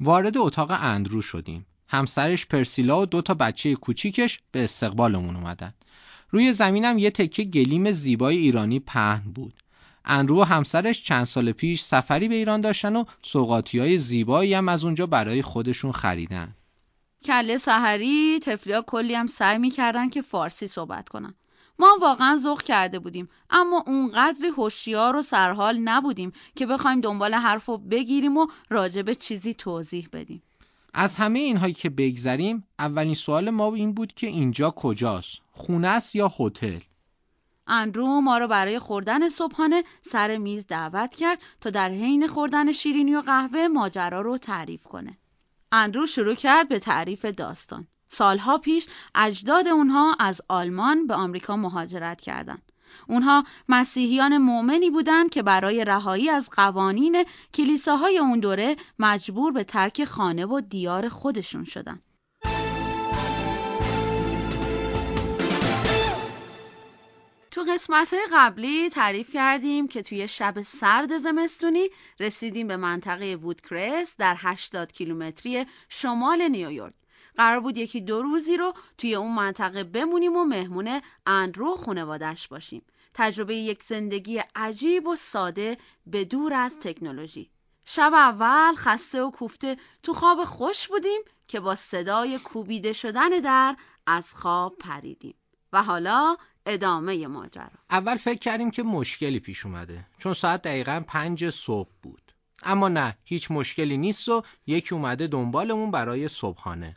وارد 0.00 0.38
اتاق 0.38 0.70
اندرو 0.70 1.22
شدیم. 1.22 1.66
همسرش 1.88 2.46
پرسیلا 2.46 3.00
و 3.00 3.06
دو 3.06 3.22
تا 3.22 3.34
بچه 3.34 3.74
کوچیکش 3.74 4.40
به 4.52 4.64
استقبالمون 4.64 5.36
اومدن. 5.36 5.74
روی 6.30 6.52
زمینم 6.52 6.98
یه 6.98 7.10
تکه 7.10 7.44
گلیم 7.44 7.92
زیبای 7.92 8.36
ایرانی 8.36 8.80
پهن 8.80 9.32
بود. 9.34 9.54
اندرو 10.04 10.40
و 10.40 10.44
همسرش 10.44 11.04
چند 11.04 11.24
سال 11.24 11.52
پیش 11.52 11.82
سفری 11.82 12.28
به 12.28 12.34
ایران 12.34 12.60
داشتن 12.60 12.96
و 12.96 13.04
سوقاتی 13.22 13.78
های 13.78 13.98
زیبایی 13.98 14.54
هم 14.54 14.68
از 14.68 14.84
اونجا 14.84 15.06
برای 15.06 15.42
خودشون 15.42 15.92
خریدن. 15.92 16.54
کله 17.24 17.56
سحری 17.56 18.40
تفلیا 18.42 18.82
کلی 18.82 19.14
هم 19.14 19.26
سعی 19.26 19.58
می‌کردن 19.58 20.08
که 20.08 20.22
فارسی 20.22 20.66
صحبت 20.66 21.08
کنن. 21.08 21.34
ما 21.78 21.92
هم 21.92 21.98
واقعا 22.00 22.36
ذوق 22.36 22.62
کرده 22.62 22.98
بودیم 22.98 23.28
اما 23.50 23.84
اونقدری 23.86 24.48
هوشیار 24.48 25.16
و 25.16 25.22
سرحال 25.22 25.78
نبودیم 25.78 26.32
که 26.56 26.66
بخوایم 26.66 27.00
دنبال 27.00 27.34
حرف 27.34 27.68
و 27.68 27.78
بگیریم 27.78 28.36
و 28.36 28.46
راجع 28.68 29.02
به 29.02 29.14
چیزی 29.14 29.54
توضیح 29.54 30.08
بدیم. 30.12 30.42
از 31.00 31.16
همه 31.16 31.38
اینهایی 31.38 31.74
که 31.74 31.90
بگذریم 31.90 32.64
اولین 32.78 33.14
سوال 33.14 33.50
ما 33.50 33.74
این 33.74 33.92
بود 33.92 34.14
که 34.14 34.26
اینجا 34.26 34.70
کجاست؟ 34.70 35.38
خونه 35.50 35.88
است 35.88 36.16
یا 36.16 36.32
هتل؟ 36.38 36.78
اندرو 37.66 38.20
ما 38.20 38.38
رو 38.38 38.48
برای 38.48 38.78
خوردن 38.78 39.28
صبحانه 39.28 39.84
سر 40.02 40.36
میز 40.36 40.66
دعوت 40.66 41.14
کرد 41.14 41.42
تا 41.60 41.70
در 41.70 41.90
حین 41.90 42.26
خوردن 42.26 42.72
شیرینی 42.72 43.14
و 43.14 43.20
قهوه 43.20 43.68
ماجرا 43.68 44.20
رو 44.20 44.38
تعریف 44.38 44.82
کنه. 44.82 45.18
اندرو 45.72 46.06
شروع 46.06 46.34
کرد 46.34 46.68
به 46.68 46.78
تعریف 46.78 47.24
داستان. 47.24 47.86
سالها 48.08 48.58
پیش 48.58 48.86
اجداد 49.14 49.68
اونها 49.68 50.16
از 50.20 50.42
آلمان 50.48 51.06
به 51.06 51.14
آمریکا 51.14 51.56
مهاجرت 51.56 52.20
کردند. 52.20 52.67
اونها 53.08 53.44
مسیحیان 53.68 54.38
مؤمنی 54.38 54.90
بودند 54.90 55.30
که 55.30 55.42
برای 55.42 55.84
رهایی 55.84 56.30
از 56.30 56.50
قوانین 56.50 57.24
کلیساهای 57.54 58.18
اون 58.18 58.40
دوره 58.40 58.76
مجبور 58.98 59.52
به 59.52 59.64
ترک 59.64 60.04
خانه 60.04 60.46
و 60.46 60.60
دیار 60.60 61.08
خودشون 61.08 61.64
شدند. 61.64 62.02
تو 67.50 67.64
قسمت 67.68 68.14
قبلی 68.32 68.90
تعریف 68.90 69.32
کردیم 69.32 69.88
که 69.88 70.02
توی 70.02 70.28
شب 70.28 70.62
سرد 70.62 71.18
زمستونی 71.18 71.88
رسیدیم 72.20 72.68
به 72.68 72.76
منطقه 72.76 73.36
وودکرس 73.36 74.14
در 74.18 74.36
80 74.38 74.92
کیلومتری 74.92 75.66
شمال 75.88 76.48
نیویورک. 76.48 76.94
قرار 77.38 77.60
بود 77.60 77.76
یکی 77.76 78.00
دو 78.00 78.22
روزی 78.22 78.56
رو 78.56 78.72
توی 78.98 79.14
اون 79.14 79.34
منطقه 79.34 79.84
بمونیم 79.84 80.36
و 80.36 80.44
مهمون 80.44 81.00
اندرو 81.26 81.76
خانوادش 81.76 82.48
باشیم. 82.48 82.82
تجربه 83.14 83.54
یک 83.54 83.82
زندگی 83.82 84.42
عجیب 84.54 85.06
و 85.06 85.16
ساده 85.16 85.76
به 86.06 86.24
دور 86.24 86.52
از 86.54 86.78
تکنولوژی. 86.78 87.50
شب 87.84 88.12
اول 88.14 88.74
خسته 88.76 89.22
و 89.22 89.30
کوفته 89.30 89.76
تو 90.02 90.12
خواب 90.12 90.44
خوش 90.44 90.88
بودیم 90.88 91.20
که 91.48 91.60
با 91.60 91.74
صدای 91.74 92.38
کوبیده 92.38 92.92
شدن 92.92 93.28
در 93.28 93.76
از 94.06 94.34
خواب 94.34 94.76
پریدیم. 94.78 95.34
و 95.72 95.82
حالا 95.82 96.36
ادامه 96.66 97.26
ماجرا 97.26 97.70
اول 97.90 98.16
فکر 98.16 98.38
کردیم 98.38 98.70
که 98.70 98.82
مشکلی 98.82 99.40
پیش 99.40 99.66
اومده 99.66 100.06
چون 100.18 100.34
ساعت 100.34 100.62
دقیقا 100.62 101.04
پنج 101.08 101.50
صبح 101.50 101.90
بود 102.02 102.32
اما 102.62 102.88
نه 102.88 103.18
هیچ 103.24 103.50
مشکلی 103.50 103.96
نیست 103.96 104.28
و 104.28 104.42
یکی 104.66 104.94
اومده 104.94 105.26
دنبالمون 105.26 105.90
برای 105.90 106.28
صبحانه 106.28 106.96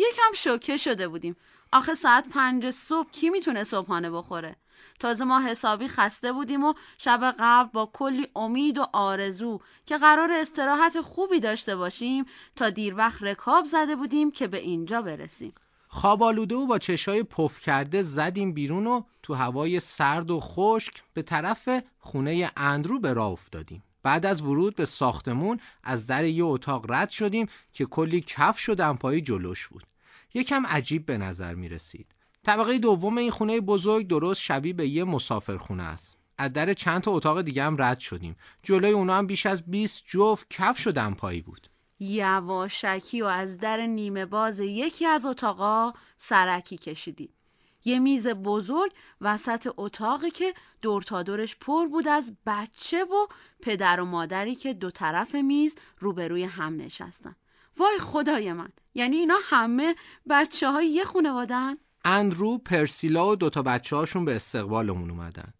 یکم 0.00 0.32
شوکه 0.34 0.76
شده 0.76 1.08
بودیم. 1.08 1.36
آخه 1.72 1.94
ساعت 1.94 2.28
پنج 2.28 2.70
صبح 2.70 3.10
کی 3.10 3.30
می‌تونه 3.30 3.64
صبحانه 3.64 4.10
بخوره؟ 4.10 4.56
تازه 5.00 5.24
ما 5.24 5.40
حسابی 5.40 5.88
خسته 5.88 6.32
بودیم 6.32 6.64
و 6.64 6.74
شب 6.98 7.34
قبل 7.38 7.70
با 7.72 7.90
کلی 7.92 8.26
امید 8.36 8.78
و 8.78 8.86
آرزو 8.92 9.60
که 9.86 9.98
قرار 9.98 10.30
استراحت 10.32 11.00
خوبی 11.00 11.40
داشته 11.40 11.76
باشیم 11.76 12.24
تا 12.56 12.70
دیر 12.70 12.94
وقت 12.94 13.22
رکاب 13.22 13.64
زده 13.64 13.96
بودیم 13.96 14.30
که 14.30 14.46
به 14.46 14.58
اینجا 14.58 15.02
برسیم. 15.02 15.52
خواب 15.88 16.22
آلوده 16.22 16.54
و 16.54 16.66
با 16.66 16.78
چشای 16.78 17.22
پف 17.22 17.60
کرده 17.60 18.02
زدیم 18.02 18.52
بیرون 18.52 18.86
و 18.86 19.02
تو 19.22 19.34
هوای 19.34 19.80
سرد 19.80 20.30
و 20.30 20.40
خشک 20.40 21.02
به 21.14 21.22
طرف 21.22 21.68
خونه 21.98 22.50
اندرو 22.56 23.00
به 23.00 23.12
راه 23.12 23.30
افتادیم. 23.30 23.82
بعد 24.02 24.26
از 24.26 24.42
ورود 24.42 24.76
به 24.76 24.86
ساختمون 24.86 25.60
از 25.84 26.06
در 26.06 26.24
یه 26.24 26.44
اتاق 26.44 26.92
رد 26.92 27.10
شدیم 27.10 27.48
که 27.72 27.86
کلی 27.86 28.20
کفش 28.20 28.68
و 28.68 28.74
دمپایی 28.74 29.20
جلوش 29.20 29.66
بود. 29.66 29.86
یکم 30.34 30.66
عجیب 30.66 31.06
به 31.06 31.18
نظر 31.18 31.54
می 31.54 31.68
رسید 31.68 32.14
طبقه 32.44 32.78
دوم 32.78 33.18
این 33.18 33.30
خونه 33.30 33.60
بزرگ 33.60 34.06
درست 34.06 34.40
شبیه 34.40 34.72
به 34.72 34.88
یه 34.88 35.04
مسافرخونه 35.04 35.82
است. 35.82 36.16
از 36.38 36.52
در 36.52 36.74
چند 36.74 37.02
تا 37.02 37.10
اتاق 37.10 37.42
دیگه 37.42 37.64
هم 37.64 37.82
رد 37.82 37.98
شدیم. 37.98 38.36
جلوی 38.62 38.90
اونا 38.90 39.18
هم 39.18 39.26
بیش 39.26 39.46
از 39.46 39.62
20 39.62 40.02
جفت 40.06 40.46
کفش 40.50 40.86
و 40.86 40.92
دمپایی 40.92 41.40
بود. 41.40 41.68
یواشکی 41.98 43.22
و 43.22 43.24
از 43.24 43.58
در 43.58 43.86
نیمه 43.86 44.26
باز 44.26 44.58
یکی 44.60 45.06
از 45.06 45.26
اتاقا 45.26 45.92
سرکی 46.16 46.76
کشیدی. 46.76 47.30
یه 47.84 47.98
میز 47.98 48.26
بزرگ 48.26 48.92
وسط 49.20 49.68
اتاقی 49.76 50.30
که 50.30 50.54
دور 50.82 51.02
تا 51.02 51.22
دورش 51.22 51.56
پر 51.56 51.86
بود 51.86 52.08
از 52.08 52.32
بچه 52.46 53.04
و 53.04 53.26
پدر 53.62 54.00
و 54.00 54.04
مادری 54.04 54.54
که 54.54 54.74
دو 54.74 54.90
طرف 54.90 55.34
میز 55.34 55.74
روبروی 55.98 56.44
هم 56.44 56.76
نشستن. 56.76 57.36
وای 57.80 57.98
خدای 57.98 58.52
من. 58.52 58.68
یعنی 58.94 59.16
اینا 59.16 59.38
همه 59.42 59.94
بچه 60.30 60.70
های 60.70 60.86
یه 60.86 61.04
خانوادن 61.04 61.76
اندرو 62.04 62.58
پرسیلا 62.58 63.28
و 63.28 63.36
دوتا 63.36 63.62
بچه 63.62 63.96
هاشون 63.96 64.24
به 64.24 64.36
استقبالمون 64.36 65.10
اومدن. 65.10 65.54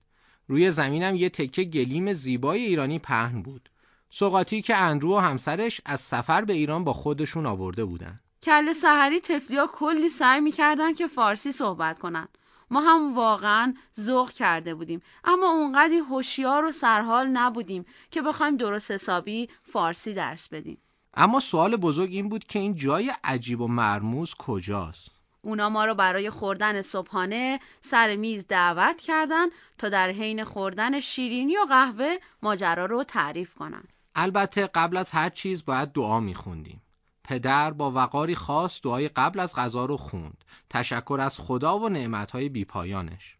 روی 0.49 0.71
زمینم 0.71 1.15
یه 1.15 1.29
تکه 1.29 1.65
گلیم 1.65 2.13
زیبای 2.13 2.65
ایرانی 2.65 2.99
پهن 2.99 3.43
بود. 3.43 3.71
سوقاتی 4.11 4.63
که 4.63 4.77
اندرو 4.77 5.17
و 5.17 5.19
همسرش 5.19 5.81
از 5.87 6.01
سفر 6.01 6.45
به 6.45 6.53
ایران 6.53 6.85
با 6.85 6.93
خودشون 6.93 7.47
آورده 7.47 7.85
بودن. 7.85 8.21
کل 8.43 8.73
سحری 8.73 9.21
تفلیا 9.21 9.67
کلی 9.67 10.09
سعی 10.09 10.41
می‌کردن 10.41 10.95
که 10.95 11.07
فارسی 11.07 11.53
صحبت 11.53 11.99
کنن. 11.99 12.29
ما 12.71 12.81
هم 12.81 13.15
واقعا 13.15 13.75
ذوق 14.01 14.31
کرده 14.31 14.75
بودیم. 14.75 15.03
اما 15.25 15.51
اونقدی 15.51 15.99
هوشیار 15.99 16.65
و 16.65 16.73
سرحال 16.73 17.27
نبودیم 17.27 17.85
که 18.11 18.23
بخوایم 18.23 18.57
درست 18.57 18.91
حسابی 18.91 19.49
فارسی 19.63 20.15
درس 20.15 20.49
بدیم. 20.49 20.79
اما 21.15 21.41
سوال 21.41 21.77
بزرگ 21.77 22.11
این 22.13 22.29
بود 22.29 22.45
که 22.45 22.59
این 22.59 22.75
جای 22.75 23.13
عجیب 23.25 23.61
و 23.61 23.69
مرموز 23.69 24.35
کجاست؟ 24.35 25.11
اونا 25.43 25.69
ما 25.69 25.85
رو 25.85 25.95
برای 25.95 26.31
خوردن 26.31 26.83
صبحانه 26.83 27.61
سر 27.81 28.17
میز 28.17 28.47
دعوت 28.47 29.01
کردن 29.01 29.47
تا 29.79 29.89
در 29.89 30.11
حین 30.11 30.45
خوردن 30.45 31.01
شیرینی 31.01 31.57
و 31.57 31.65
قهوه 31.69 32.17
ماجرا 32.43 32.87
رو 32.87 33.05
تعریف 33.05 33.55
کنن. 33.55 33.83
البته 34.15 34.67
قبل 34.67 34.97
از 34.97 35.11
هر 35.11 35.31
چیز 35.31 35.65
باید 35.65 35.93
دعا 35.93 36.21
میخوندیم. 36.21 36.83
پدر 37.25 37.71
با 37.71 37.91
وقاری 37.91 38.35
خاص 38.35 38.81
دعای 38.83 39.09
قبل 39.09 39.41
از 39.41 39.55
غذا 39.55 39.85
رو 39.85 39.97
خوند. 39.97 40.45
تشکر 40.71 41.19
از 41.21 41.39
خدا 41.39 41.79
و 41.79 41.89
نعمتهای 41.89 42.49
بیپایانش. 42.49 43.37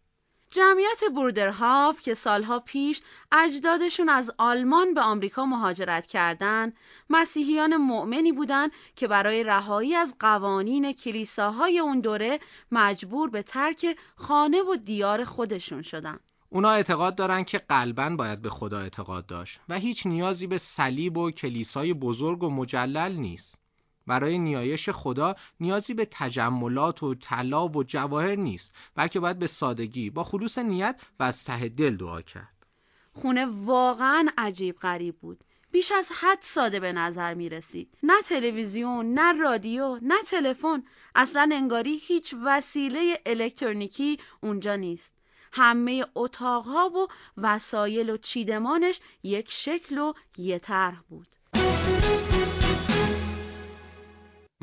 جمعیت 0.51 1.03
بوردرهاف 1.15 2.01
که 2.01 2.13
سالها 2.13 2.59
پیش 2.59 3.01
اجدادشون 3.31 4.09
از 4.09 4.31
آلمان 4.37 4.93
به 4.93 5.01
آمریکا 5.01 5.45
مهاجرت 5.45 6.05
کردند، 6.05 6.73
مسیحیان 7.09 7.77
مؤمنی 7.77 8.31
بودند 8.31 8.71
که 8.95 9.07
برای 9.07 9.43
رهایی 9.43 9.95
از 9.95 10.15
قوانین 10.19 10.93
کلیساهای 10.93 11.79
اون 11.79 11.99
دوره 11.99 12.39
مجبور 12.71 13.29
به 13.29 13.43
ترک 13.43 13.97
خانه 14.15 14.61
و 14.61 14.75
دیار 14.75 15.23
خودشون 15.23 15.81
شدن. 15.81 16.19
اونا 16.49 16.71
اعتقاد 16.71 17.15
دارن 17.15 17.43
که 17.43 17.57
قلبا 17.57 18.09
باید 18.09 18.41
به 18.41 18.49
خدا 18.49 18.79
اعتقاد 18.79 19.25
داشت 19.25 19.59
و 19.69 19.79
هیچ 19.79 20.05
نیازی 20.05 20.47
به 20.47 20.57
صلیب 20.57 21.17
و 21.17 21.31
کلیسای 21.31 21.93
بزرگ 21.93 22.43
و 22.43 22.49
مجلل 22.49 23.15
نیست. 23.15 23.60
برای 24.11 24.37
نیایش 24.37 24.89
خدا 24.89 25.35
نیازی 25.59 25.93
به 25.93 26.07
تجملات 26.11 27.03
و 27.03 27.15
طلا 27.15 27.67
و 27.67 27.83
جواهر 27.83 28.35
نیست 28.35 28.71
بلکه 28.95 29.19
باید 29.19 29.39
به 29.39 29.47
سادگی 29.47 30.09
با 30.09 30.23
خلوص 30.23 30.57
نیت 30.57 31.01
و 31.19 31.23
از 31.23 31.43
ته 31.43 31.69
دل 31.69 31.95
دعا 31.95 32.21
کرد. 32.21 32.65
خونه 33.13 33.45
واقعا 33.45 34.29
عجیب 34.37 34.75
غریب 34.75 35.15
بود. 35.19 35.43
بیش 35.71 35.91
از 35.91 36.11
حد 36.19 36.37
ساده 36.41 36.79
به 36.79 36.91
نظر 36.91 37.33
می 37.33 37.49
رسید. 37.49 37.97
نه 38.03 38.21
تلویزیون 38.21 39.13
نه 39.13 39.31
رادیو 39.31 39.99
نه 40.01 40.21
تلفن. 40.27 40.83
اصلا 41.15 41.49
انگاری 41.53 41.95
هیچ 41.95 42.35
وسیله 42.45 43.19
الکترونیکی 43.25 44.19
اونجا 44.41 44.75
نیست. 44.75 45.13
همه 45.53 46.05
اتاقها 46.15 46.89
و 46.89 47.07
وسایل 47.37 48.09
و 48.09 48.17
چیدمانش 48.17 48.99
یک 49.23 49.51
شکل 49.51 49.97
و 49.97 50.13
یه 50.37 50.59
طرح 50.59 51.01
بود. 51.09 51.27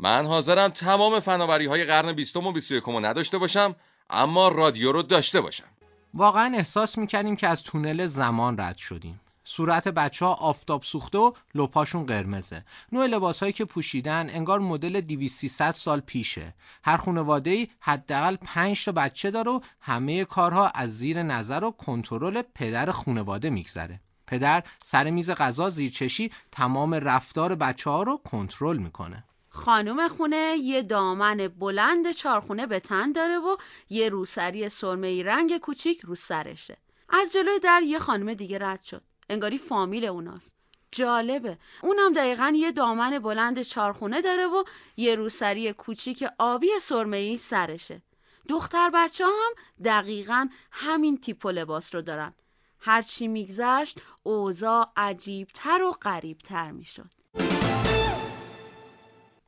من 0.01 0.25
حاضرم 0.25 0.67
تمام 0.67 1.19
فناوری 1.19 1.65
های 1.65 1.85
قرن 1.85 2.13
بیستم 2.13 2.47
و 2.47 2.51
بیست 2.51 2.87
و 2.87 2.99
نداشته 2.99 3.37
باشم 3.37 3.75
اما 4.09 4.47
رادیو 4.47 4.91
رو 4.91 5.03
داشته 5.03 5.41
باشم. 5.41 5.67
واقعا 6.13 6.53
احساس 6.55 6.97
می‌کنیم 6.97 7.35
که 7.35 7.47
از 7.47 7.63
تونل 7.63 8.05
زمان 8.05 8.59
رد 8.59 8.77
شدیم. 8.77 9.21
صورت 9.43 9.87
بچه 9.87 10.25
ها 10.25 10.33
آفتاب 10.33 10.83
سوخته 10.83 11.17
و 11.17 11.31
لپاشون 11.55 12.05
قرمزه. 12.05 12.65
نوع 12.91 13.05
لباسهایی 13.05 13.53
که 13.53 13.65
پوشیدن 13.65 14.29
انگار 14.29 14.59
مدل 14.59 15.01
200 15.01 15.71
سال 15.71 15.99
پیشه. 15.99 16.53
هر 16.83 16.97
خانواده 16.97 17.67
حداقل 17.79 18.35
5 18.35 18.85
تا 18.85 18.91
بچه 18.91 19.31
داره 19.31 19.51
و 19.51 19.59
همه 19.81 20.25
کارها 20.25 20.67
از 20.67 20.97
زیر 20.97 21.23
نظر 21.23 21.63
و 21.63 21.71
کنترل 21.71 22.41
پدر 22.55 22.91
خانواده 22.91 23.49
میگذره. 23.49 23.99
پدر 24.27 24.63
سر 24.83 25.09
میز 25.09 25.29
غذا 25.29 25.69
زیرچشی 25.69 26.31
تمام 26.51 26.93
رفتار 26.93 27.55
بچه 27.55 27.89
ها 27.89 28.03
رو 28.03 28.21
کنترل 28.31 28.77
می‌کنه. 28.77 29.23
خانم 29.49 30.07
خونه 30.07 30.55
یه 30.57 30.81
دامن 30.81 31.47
بلند 31.47 32.11
چارخونه 32.11 32.67
به 32.67 32.79
تن 32.79 33.11
داره 33.11 33.37
و 33.37 33.57
یه 33.89 34.09
روسری 34.09 34.69
سرمه 34.69 35.23
رنگ 35.23 35.57
کوچیک 35.57 36.01
رو 36.01 36.15
سرشه. 36.15 36.77
از 37.09 37.33
جلوی 37.33 37.59
در 37.59 37.81
یه 37.81 37.99
خانم 37.99 38.33
دیگه 38.33 38.59
رد 38.59 38.83
شد. 38.83 39.03
انگاری 39.29 39.57
فامیل 39.57 40.05
اوناست. 40.05 40.53
جالبه. 40.91 41.57
اونم 41.81 42.13
دقیقا 42.13 42.53
یه 42.55 42.71
دامن 42.71 43.19
بلند 43.19 43.61
چارخونه 43.61 44.21
داره 44.21 44.47
و 44.47 44.63
یه 44.97 45.15
روسری 45.15 45.73
کوچیک 45.73 46.25
آبی 46.37 46.69
سرمه 46.81 47.37
سرشه. 47.37 48.01
دختر 48.47 48.89
بچه 48.93 49.25
هم 49.25 49.53
دقیقا 49.83 50.47
همین 50.71 51.17
تیپ 51.17 51.45
و 51.45 51.49
لباس 51.49 51.95
رو 51.95 52.01
دارن. 52.01 52.33
هرچی 52.79 53.27
میگذشت 53.27 54.01
اوضاع 54.23 54.91
عجیبتر 54.95 55.83
و 55.83 55.91
غریبتر 55.91 56.71
می‌شد. 56.71 57.18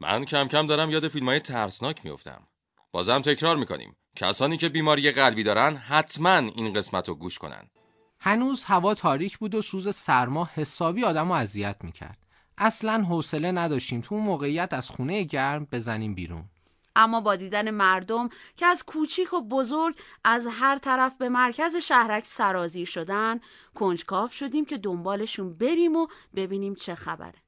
من 0.01 0.25
کم 0.25 0.47
کم 0.47 0.67
دارم 0.67 0.89
یاد 0.89 1.07
فیلم 1.07 1.29
های 1.29 1.39
ترسناک 1.39 2.05
میفتم 2.05 2.47
بازم 2.91 3.21
تکرار 3.21 3.55
می‌کنیم. 3.55 3.95
کسانی 4.15 4.57
که 4.57 4.69
بیماری 4.69 5.11
قلبی 5.11 5.43
دارن 5.43 5.75
حتما 5.75 6.37
این 6.37 6.73
قسمت 6.73 7.09
رو 7.09 7.15
گوش 7.15 7.37
کنن. 7.37 7.69
هنوز 8.19 8.63
هوا 8.63 8.93
تاریک 8.93 9.37
بود 9.37 9.55
و 9.55 9.61
سوز 9.61 9.95
سرما 9.95 10.49
حسابی 10.53 11.03
آدم 11.03 11.27
رو 11.27 11.33
اذیت 11.33 11.75
می‌کرد. 11.81 12.17
اصلا 12.57 13.03
حوصله 13.03 13.51
نداشتیم 13.51 14.01
تو 14.01 14.15
اون 14.15 14.23
موقعیت 14.23 14.73
از 14.73 14.89
خونه 14.89 15.23
گرم 15.23 15.67
بزنیم 15.71 16.15
بیرون. 16.15 16.45
اما 16.95 17.21
با 17.21 17.35
دیدن 17.35 17.71
مردم 17.71 18.29
که 18.55 18.65
از 18.65 18.83
کوچیک 18.83 19.33
و 19.33 19.41
بزرگ 19.41 19.95
از 20.23 20.47
هر 20.51 20.77
طرف 20.77 21.17
به 21.17 21.29
مرکز 21.29 21.75
شهرک 21.75 22.25
سرازیر 22.25 22.85
شدن 22.85 23.39
کنجکاف 23.75 24.33
شدیم 24.33 24.65
که 24.65 24.77
دنبالشون 24.77 25.53
بریم 25.53 25.95
و 25.95 26.07
ببینیم 26.35 26.75
چه 26.75 26.95
خبره. 26.95 27.41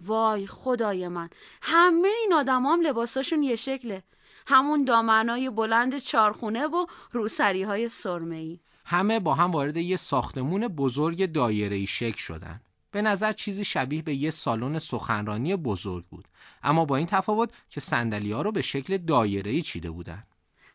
وای 0.00 0.46
خدای 0.46 1.08
من. 1.08 1.30
همه 1.62 2.08
این 2.22 2.32
آدمام 2.32 2.80
لباساشون 2.80 3.42
یه 3.42 3.56
شکله. 3.56 4.02
همون 4.46 4.84
دامنای 4.84 5.50
بلند 5.50 5.98
چارخونه 5.98 6.66
و 6.66 6.86
روسری 7.12 7.62
های 7.62 7.88
سرمه‌ای. 7.88 8.60
همه 8.84 9.20
با 9.20 9.34
هم 9.34 9.50
وارد 9.50 9.76
یه 9.76 9.96
ساختمون 9.96 10.68
بزرگ 10.68 11.32
دایره‌ای 11.32 11.86
شکل 11.86 12.18
شدن. 12.18 12.60
به 12.90 13.02
نظر 13.02 13.32
چیزی 13.32 13.64
شبیه 13.64 14.02
به 14.02 14.14
یه 14.14 14.30
سالن 14.30 14.78
سخنرانی 14.78 15.56
بزرگ 15.56 16.04
بود. 16.04 16.24
اما 16.62 16.84
با 16.84 16.96
این 16.96 17.06
تفاوت 17.06 17.50
که 17.70 17.80
صندلی 17.80 18.32
ها 18.32 18.42
رو 18.42 18.52
به 18.52 18.62
شکل 18.62 18.96
دایره‌ای 18.96 19.62
چیده 19.62 19.90
بودن. 19.90 20.22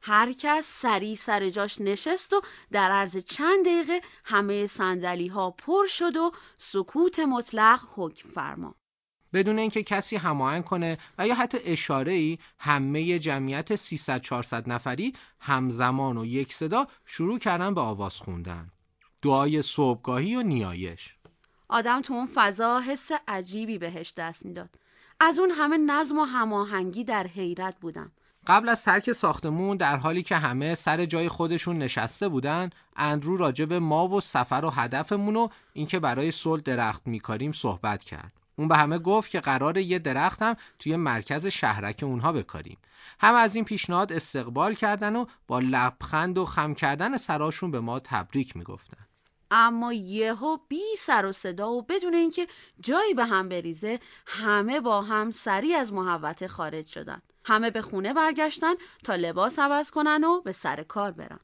هر 0.01 0.33
کس 0.33 0.65
سری 0.65 1.15
سر 1.15 1.49
جاش 1.49 1.81
نشست 1.81 2.33
و 2.33 2.41
در 2.71 2.91
عرض 2.91 3.17
چند 3.17 3.65
دقیقه 3.65 4.01
همه 4.25 4.67
صندلی 4.67 5.27
ها 5.27 5.51
پر 5.51 5.85
شد 5.85 6.17
و 6.17 6.31
سکوت 6.57 7.19
مطلق 7.19 7.79
حکم 7.95 8.29
فرما. 8.29 8.75
بدون 9.33 9.59
اینکه 9.59 9.83
کسی 9.83 10.15
هماهنگ 10.15 10.63
کنه 10.63 10.97
و 11.17 11.27
یا 11.27 11.35
حتی 11.35 11.57
اشاره 11.65 12.11
ای 12.11 12.37
همه 12.59 13.19
جمعیت 13.19 13.75
300 13.75 14.21
400 14.21 14.69
نفری 14.69 15.13
همزمان 15.39 16.17
و 16.17 16.25
یک 16.25 16.53
صدا 16.53 16.87
شروع 17.05 17.39
کردن 17.39 17.73
به 17.73 17.81
آواز 17.81 18.15
خوندن. 18.15 18.71
دعای 19.21 19.61
صبحگاهی 19.61 20.35
و 20.35 20.41
نیایش. 20.41 21.15
آدم 21.69 22.01
تو 22.01 22.13
اون 22.13 22.29
فضا 22.33 22.79
حس 22.79 23.09
عجیبی 23.27 23.77
بهش 23.77 24.13
دست 24.17 24.45
می‌داد. 24.45 24.69
از 25.19 25.39
اون 25.39 25.51
همه 25.51 25.77
نظم 25.77 26.17
و 26.17 26.23
هماهنگی 26.23 27.03
در 27.03 27.27
حیرت 27.27 27.75
بودم. 27.79 28.11
قبل 28.47 28.69
از 28.69 28.83
ترک 28.83 29.11
ساختمون 29.11 29.77
در 29.77 29.97
حالی 29.97 30.23
که 30.23 30.35
همه 30.35 30.75
سر 30.75 31.05
جای 31.05 31.29
خودشون 31.29 31.77
نشسته 31.77 32.27
بودن 32.27 32.69
اندرو 32.95 33.37
راجب 33.37 33.73
ما 33.73 34.07
و 34.07 34.21
سفر 34.21 34.65
و 34.65 34.69
هدفمون 34.69 35.35
و 35.35 35.47
اینکه 35.73 35.99
برای 35.99 36.31
صلح 36.31 36.61
درخت 36.61 37.07
میکاریم 37.07 37.51
صحبت 37.51 38.03
کرد. 38.03 38.40
اون 38.61 38.67
به 38.67 38.77
همه 38.77 38.99
گفت 38.99 39.31
که 39.31 39.39
قرار 39.39 39.77
یه 39.77 39.99
درخت 39.99 40.41
هم 40.41 40.55
توی 40.79 40.95
مرکز 40.95 41.45
شهرک 41.45 41.99
اونها 42.03 42.31
بکاریم. 42.31 42.77
هم 43.19 43.35
از 43.35 43.55
این 43.55 43.65
پیشنهاد 43.65 44.13
استقبال 44.13 44.73
کردن 44.73 45.15
و 45.15 45.25
با 45.47 45.59
لبخند 45.59 46.37
و 46.37 46.45
خم 46.45 46.73
کردن 46.73 47.17
سراشون 47.17 47.71
به 47.71 47.79
ما 47.79 47.99
تبریک 47.99 48.57
می‌گفتن. 48.57 49.07
اما 49.51 49.93
یهو 49.93 50.57
بی 50.67 50.83
سر 50.97 51.25
و 51.25 51.31
صدا 51.31 51.71
و 51.71 51.81
بدون 51.81 52.13
اینکه 52.13 52.47
جایی 52.79 53.13
به 53.13 53.25
هم 53.25 53.49
بریزه 53.49 53.99
همه 54.27 54.79
با 54.79 55.01
هم 55.01 55.31
سری 55.31 55.73
از 55.73 55.93
محوطه 55.93 56.47
خارج 56.47 56.85
شدن. 56.85 57.21
همه 57.45 57.69
به 57.69 57.81
خونه 57.81 58.13
برگشتن 58.13 58.73
تا 59.03 59.15
لباس 59.15 59.59
عوض 59.59 59.91
کنن 59.91 60.23
و 60.23 60.41
به 60.41 60.51
سر 60.51 60.83
کار 60.83 61.11
برن. 61.11 61.39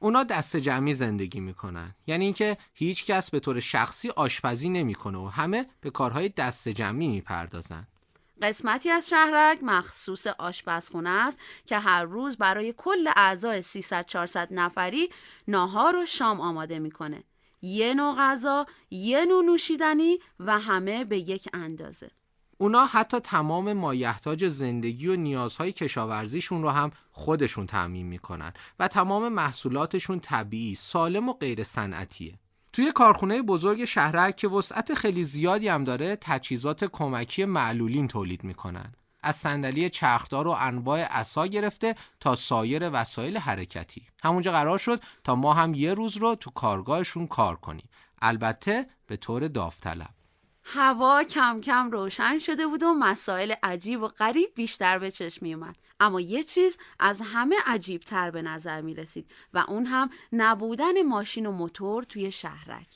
اونا 0.00 0.24
دست 0.24 0.56
جمعی 0.56 0.94
زندگی 0.94 1.40
می‌کنن. 1.40 1.94
یعنی 2.06 2.24
اینکه 2.24 2.56
هیچ 2.74 3.04
کس 3.04 3.30
به 3.30 3.40
طور 3.40 3.60
شخصی 3.60 4.10
آشپزی 4.10 4.68
نمی‌کنه 4.68 5.18
و 5.18 5.26
همه 5.26 5.66
به 5.80 5.90
کارهای 5.90 6.28
دست 6.28 6.68
جمعی 6.68 7.08
می‌پردازن. 7.08 7.86
قسمتی 8.42 8.90
از 8.90 9.08
شهرک 9.08 9.58
مخصوص 9.62 10.26
آشپزخونه 10.26 11.10
است 11.10 11.38
که 11.66 11.78
هر 11.78 12.04
روز 12.04 12.36
برای 12.36 12.74
کل 12.76 13.08
اعضای 13.16 13.62
300 13.62 14.06
400 14.06 14.48
نفری 14.50 15.08
ناهار 15.48 15.96
و 15.96 16.06
شام 16.06 16.40
آماده 16.40 16.78
می‌کنه. 16.78 17.24
یه 17.62 17.94
نوع 17.94 18.16
غذا، 18.18 18.66
یه 18.90 19.24
نوع 19.24 19.44
نوشیدنی 19.44 20.18
و 20.40 20.58
همه 20.58 21.04
به 21.04 21.18
یک 21.18 21.48
اندازه. 21.52 22.10
اونا 22.60 22.86
حتی 22.86 23.20
تمام 23.20 23.72
مایحتاج 23.72 24.48
زندگی 24.48 25.06
و 25.06 25.16
نیازهای 25.16 25.72
کشاورزیشون 25.72 26.62
رو 26.62 26.70
هم 26.70 26.90
خودشون 27.12 27.66
تعمین 27.66 28.06
می‌کنن 28.06 28.52
و 28.78 28.88
تمام 28.88 29.28
محصولاتشون 29.28 30.20
طبیعی، 30.20 30.74
سالم 30.74 31.28
و 31.28 31.32
غیر 31.32 31.64
صنعتیه. 31.64 32.38
توی 32.72 32.92
کارخونه 32.92 33.42
بزرگ 33.42 33.84
شهرک 33.84 34.36
که 34.36 34.48
وسعت 34.48 34.94
خیلی 34.94 35.24
زیادی 35.24 35.68
هم 35.68 35.84
داره 35.84 36.18
تجهیزات 36.20 36.84
کمکی 36.84 37.44
معلولین 37.44 38.08
تولید 38.08 38.44
می‌کنن. 38.44 38.92
از 39.22 39.36
صندلی 39.36 39.90
چرخدار 39.90 40.48
و 40.48 40.50
انواع 40.50 41.00
عصا 41.00 41.46
گرفته 41.46 41.94
تا 42.20 42.34
سایر 42.34 42.90
وسایل 42.92 43.38
حرکتی. 43.38 44.02
همونجا 44.22 44.52
قرار 44.52 44.78
شد 44.78 45.02
تا 45.24 45.34
ما 45.34 45.54
هم 45.54 45.74
یه 45.74 45.94
روز 45.94 46.16
رو 46.16 46.34
تو 46.34 46.50
کارگاهشون 46.50 47.26
کار 47.26 47.56
کنیم. 47.56 47.88
البته 48.22 48.86
به 49.06 49.16
طور 49.16 49.48
داوطلب. 49.48 50.17
هوا 50.70 51.24
کم 51.24 51.60
کم 51.60 51.90
روشن 51.90 52.38
شده 52.38 52.66
بود 52.66 52.82
و 52.82 52.94
مسائل 52.94 53.54
عجیب 53.62 54.02
و 54.02 54.08
غریب 54.08 54.50
بیشتر 54.54 54.98
به 54.98 55.10
چشم 55.10 55.46
می 55.46 55.54
اومد. 55.54 55.76
اما 56.00 56.20
یه 56.20 56.42
چیز 56.44 56.78
از 56.98 57.20
همه 57.20 57.56
عجیب 57.66 58.00
تر 58.00 58.30
به 58.30 58.42
نظر 58.42 58.80
می 58.80 58.94
رسید 58.94 59.30
و 59.54 59.64
اون 59.68 59.86
هم 59.86 60.10
نبودن 60.32 61.02
ماشین 61.02 61.46
و 61.46 61.52
موتور 61.52 62.02
توی 62.02 62.30
شهرک. 62.30 62.86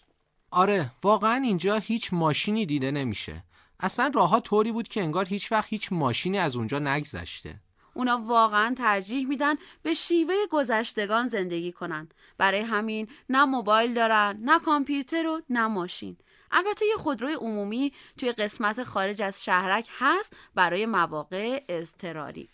آره 0.50 0.90
واقعا 1.02 1.34
اینجا 1.34 1.76
هیچ 1.76 2.12
ماشینی 2.12 2.66
دیده 2.66 2.90
نمیشه 2.90 3.44
اصلا 3.80 4.10
راهها 4.14 4.40
طوری 4.40 4.72
بود 4.72 4.88
که 4.88 5.00
انگار 5.02 5.24
هیچ 5.24 5.52
وقت 5.52 5.68
هیچ 5.68 5.92
ماشینی 5.92 6.38
از 6.38 6.56
اونجا 6.56 6.78
نگذشته 6.78 7.60
اونا 7.94 8.18
واقعا 8.18 8.74
ترجیح 8.74 9.26
میدن 9.26 9.54
به 9.82 9.94
شیوه 9.94 10.34
گذشتگان 10.50 11.28
زندگی 11.28 11.72
کنن 11.72 12.08
برای 12.38 12.60
همین 12.60 13.08
نه 13.28 13.44
موبایل 13.44 13.94
دارن 13.94 14.38
نه 14.42 14.58
کامپیوتر 14.58 15.26
و 15.26 15.42
نه 15.50 15.66
ماشین 15.66 16.16
البته 16.52 16.86
یه 16.86 16.96
خودروی 16.96 17.34
عمومی 17.34 17.92
توی 18.18 18.32
قسمت 18.32 18.82
خارج 18.82 19.22
از 19.22 19.44
شهرک 19.44 19.88
هست 19.98 20.36
برای 20.54 20.86
مواقع 20.86 21.64
اضطراری. 21.68 22.48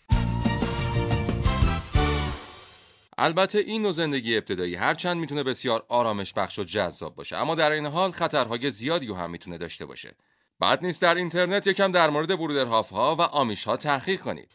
البته 3.17 3.59
این 3.59 3.81
نوع 3.81 3.91
زندگی 3.91 4.37
ابتدایی 4.37 4.75
هرچند 4.75 5.17
می‌تونه 5.17 5.43
بسیار 5.43 5.85
آرامش 5.89 6.33
بخش 6.33 6.59
و 6.59 6.63
جذاب 6.63 7.15
باشه 7.15 7.37
اما 7.37 7.55
در 7.55 7.71
این 7.71 7.85
حال 7.85 8.11
خطرهای 8.11 8.69
زیادی 8.69 9.07
هم 9.07 9.29
می‌تونه 9.29 9.57
داشته 9.57 9.85
باشه. 9.85 10.15
بعد 10.59 10.85
نیست 10.85 11.01
در 11.01 11.15
اینترنت 11.15 11.67
یکم 11.67 11.91
در 11.91 12.09
مورد 12.09 12.37
برودرهاف 12.37 12.89
ها 12.89 13.15
و 13.15 13.21
آمیش 13.21 13.63
ها 13.63 13.77
تحقیق 13.77 14.21
کنید. 14.21 14.51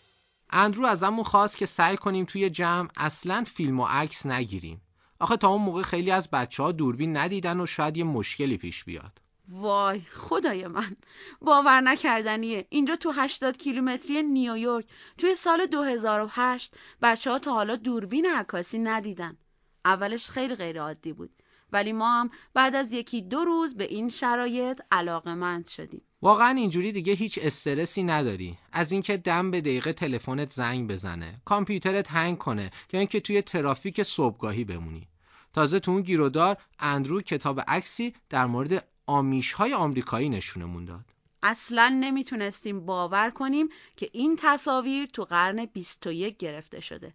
اندرو 0.51 0.87
ازمون 0.87 1.25
خواست 1.25 1.57
که 1.57 1.67
سعی 1.67 1.97
کنیم 1.97 2.25
توی 2.25 2.51
جمع 2.51 2.89
اصلا 2.97 3.45
فیلم 3.47 3.81
و 3.81 3.87
عکس 3.87 4.27
نگیریم. 4.27 4.81
آخه 5.21 5.37
تا 5.37 5.49
اون 5.49 5.63
موقع 5.63 5.83
خیلی 5.83 6.11
از 6.11 6.31
بچه 6.31 6.63
ها 6.63 6.73
دوربین 6.73 7.17
ندیدن 7.17 7.61
و 7.61 7.67
شاید 7.67 7.97
یه 7.97 8.05
مشکلی 8.05 8.57
پیش 8.57 8.85
بیاد. 8.85 9.24
وای 9.49 10.01
خدای 10.01 10.67
من. 10.67 10.97
باور 11.41 11.81
نکردنیه. 11.81 12.67
اینجا 12.71 12.97
تو 12.97 13.11
80 13.11 13.57
کیلومتری 13.57 14.23
نیویورک 14.23 14.87
توی 15.19 15.35
سال 15.35 15.67
2008 15.67 16.77
بچه 17.03 17.31
ها 17.31 17.39
تا 17.39 17.53
حالا 17.53 17.77
دوربین 17.77 18.27
عکاسی 18.27 18.79
ندیدن. 18.79 19.37
اولش 19.85 20.31
خیلی 20.31 20.55
غیر 20.55 20.81
عادی 20.81 21.13
بود. 21.13 21.31
ولی 21.73 21.93
ما 21.93 22.21
هم 22.21 22.31
بعد 22.55 22.75
از 22.75 22.93
یکی 22.93 23.23
دو 23.23 23.45
روز 23.45 23.77
به 23.77 23.85
این 23.85 24.09
شرایط 24.09 24.81
علاقمند 24.91 25.69
شدیم. 25.69 26.03
واقعا 26.23 26.49
اینجوری 26.49 26.93
دیگه 26.93 27.13
هیچ 27.13 27.39
استرسی 27.43 28.03
نداری. 28.03 28.59
از 28.73 28.93
اینکه 28.93 29.17
دم 29.17 29.51
به 29.51 29.61
دقیقه 29.61 29.93
تلفنت 29.93 30.53
زنگ 30.53 30.91
بزنه 30.91 31.41
کامپیوترت 31.45 32.11
هنگ 32.11 32.39
کنه 32.39 32.71
یا 32.93 33.01
اینکه 33.01 33.21
توی 33.21 33.43
ترافیک 33.43 34.03
صبحگاهی 34.03 34.65
بمونی. 34.65 35.09
تازه 35.53 35.81
تو 35.81 35.91
اون 35.91 36.03
گیرودار 36.03 36.57
اندرو 36.79 37.23
کتاب 37.23 37.61
عکسی 37.69 38.15
در 38.31 38.47
مورد 38.47 38.89
آمیش 39.07 39.53
های 39.53 39.75
آمریکایی 39.75 40.29
نشونمون 40.29 40.85
داد. 40.85 41.05
اصلا 41.43 41.89
نمی‌تونستیم 42.01 42.87
باور 42.87 43.31
کنیم 43.31 43.69
که 43.97 44.11
این 44.13 44.37
تصاویر 44.41 45.07
تو 45.07 45.25
قرن 45.25 45.65
21 45.65 46.37
گرفته 46.37 46.81
شده. 46.81 47.15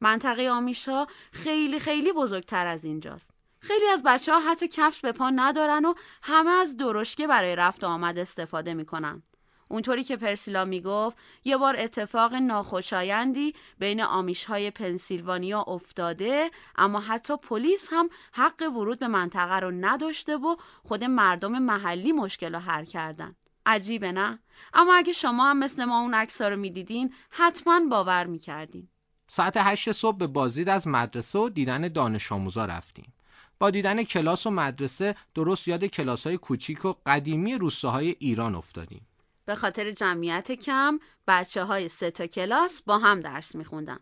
منطقه 0.00 0.50
آمیش 0.50 0.88
ها 0.88 1.06
خیلی 1.32 1.80
خیلی 1.80 2.12
بزرگتر 2.12 2.66
از 2.66 2.84
اینجاست. 2.84 3.30
خیلی 3.60 3.86
از 3.86 4.02
بچه 4.02 4.32
ها 4.32 4.40
حتی 4.40 4.68
کفش 4.68 5.00
به 5.00 5.12
پا 5.12 5.30
ندارن 5.30 5.84
و 5.84 5.94
همه 6.22 6.50
از 6.50 6.76
درشکه 6.76 7.26
برای 7.26 7.56
رفت 7.56 7.84
آمد 7.84 8.18
استفاده 8.18 8.74
می‌کنن. 8.74 9.22
اونطوری 9.70 10.04
که 10.04 10.16
پرسیلا 10.16 10.64
می‌گفت 10.64 11.16
یه 11.44 11.56
بار 11.56 11.76
اتفاق 11.78 12.34
ناخوشایندی 12.34 13.54
بین 13.78 14.02
آمیش 14.02 14.44
های 14.44 14.70
پنسیلوانیا 14.70 15.62
افتاده 15.62 16.50
اما 16.76 17.00
حتی 17.00 17.36
پلیس 17.36 17.88
هم 17.92 18.08
حق 18.32 18.62
ورود 18.62 18.98
به 18.98 19.08
منطقه 19.08 19.60
رو 19.60 19.70
نداشته 19.70 20.36
و 20.36 20.56
خود 20.82 21.04
مردم 21.04 21.58
محلی 21.58 22.12
مشکل 22.12 22.54
رو 22.54 22.60
حل 22.60 22.84
کردن. 22.84 23.36
عجیبه 23.66 24.12
نه؟ 24.12 24.38
اما 24.74 24.94
اگه 24.94 25.12
شما 25.12 25.50
هم 25.50 25.58
مثل 25.58 25.84
ما 25.84 26.00
اون 26.00 26.14
عکس 26.14 26.42
رو 26.42 26.56
می‌دیدین 26.56 27.14
حتما 27.30 27.80
باور 27.90 28.26
می‌کردین. 28.26 28.88
ساعت 29.28 29.56
هشت 29.56 29.92
صبح 29.92 30.16
به 30.16 30.26
بازدید 30.26 30.68
از 30.68 30.88
مدرسه 30.88 31.38
و 31.38 31.48
دیدن 31.48 31.88
دانش 31.88 32.32
آموزا 32.32 32.64
رفتیم. 32.64 33.12
با 33.58 33.70
دیدن 33.70 34.02
کلاس 34.02 34.46
و 34.46 34.50
مدرسه 34.50 35.14
درست 35.34 35.68
یاد 35.68 35.84
کلاس 35.84 36.26
های 36.26 36.36
کوچیک 36.36 36.84
و 36.84 36.94
قدیمی 37.06 37.54
روستاهای 37.54 38.16
ایران 38.18 38.54
افتادیم. 38.54 39.06
به 39.50 39.56
خاطر 39.56 39.90
جمعیت 39.90 40.52
کم 40.52 40.98
بچه 41.26 41.64
های 41.64 41.88
سه 41.88 42.10
تا 42.10 42.26
کلاس 42.26 42.82
با 42.82 42.98
هم 42.98 43.20
درس 43.20 43.54
میخوندن. 43.54 43.98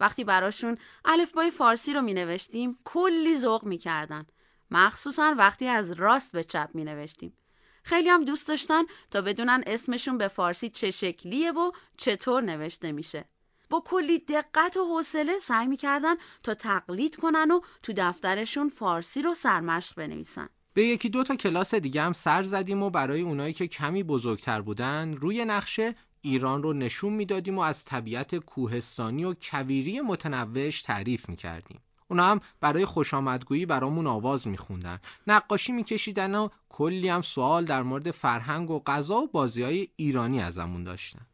وقتی 0.00 0.24
براشون 0.24 0.76
الفبای 1.04 1.50
فارسی 1.50 1.92
رو 1.92 2.02
می 2.02 2.14
نوشتیم 2.14 2.78
کلی 2.84 3.38
ذوق 3.38 3.64
می‌کردن. 3.64 4.26
مخصوصا 4.70 5.34
وقتی 5.38 5.66
از 5.66 5.92
راست 5.92 6.32
به 6.32 6.44
چپ 6.44 6.70
می 6.74 6.84
نوشتیم. 6.84 7.36
خیلی 7.82 8.08
هم 8.08 8.24
دوست 8.24 8.48
داشتن 8.48 8.82
تا 9.10 9.20
بدونن 9.20 9.64
اسمشون 9.66 10.18
به 10.18 10.28
فارسی 10.28 10.68
چه 10.68 10.90
شکلیه 10.90 11.52
و 11.52 11.72
چطور 11.96 12.42
نوشته 12.42 12.92
میشه. 12.92 13.24
با 13.70 13.82
کلی 13.86 14.18
دقت 14.18 14.76
و 14.76 14.84
حوصله 14.84 15.38
سعی 15.38 15.66
می‌کردن 15.66 16.14
تا 16.42 16.54
تقلید 16.54 17.16
کنن 17.16 17.50
و 17.50 17.60
تو 17.82 17.92
دفترشون 17.96 18.68
فارسی 18.68 19.22
رو 19.22 19.34
سرمشق 19.34 19.96
بنویسن. 19.96 20.48
به 20.78 20.84
یکی 20.84 21.08
دو 21.08 21.24
تا 21.24 21.36
کلاس 21.36 21.74
دیگه 21.74 22.02
هم 22.02 22.12
سر 22.12 22.42
زدیم 22.42 22.82
و 22.82 22.90
برای 22.90 23.20
اونایی 23.20 23.52
که 23.52 23.66
کمی 23.66 24.02
بزرگتر 24.02 24.60
بودن 24.60 25.14
روی 25.16 25.44
نقشه 25.44 25.94
ایران 26.20 26.62
رو 26.62 26.72
نشون 26.72 27.12
می‌دادیم 27.12 27.58
و 27.58 27.60
از 27.60 27.84
طبیعت 27.84 28.36
کوهستانی 28.36 29.24
و 29.24 29.34
کویری 29.42 30.00
متنوعش 30.00 30.82
تعریف 30.82 31.28
می‌کردیم. 31.28 31.80
اونا 32.08 32.24
هم 32.24 32.40
برای 32.60 32.84
خوش 32.84 33.14
آمدگویی 33.14 33.66
برامون 33.66 34.06
آواز 34.06 34.48
میخوندن. 34.48 34.98
نقاشی 35.26 35.72
میکشیدن 35.72 36.34
و 36.34 36.48
کلی 36.68 37.08
هم 37.08 37.22
سوال 37.22 37.64
در 37.64 37.82
مورد 37.82 38.10
فرهنگ 38.10 38.70
و 38.70 38.82
غذا 38.86 39.16
و 39.16 39.26
بازی 39.26 39.62
های 39.62 39.88
ایرانی 39.96 40.42
ازمون 40.42 40.84
داشتن. 40.84 41.26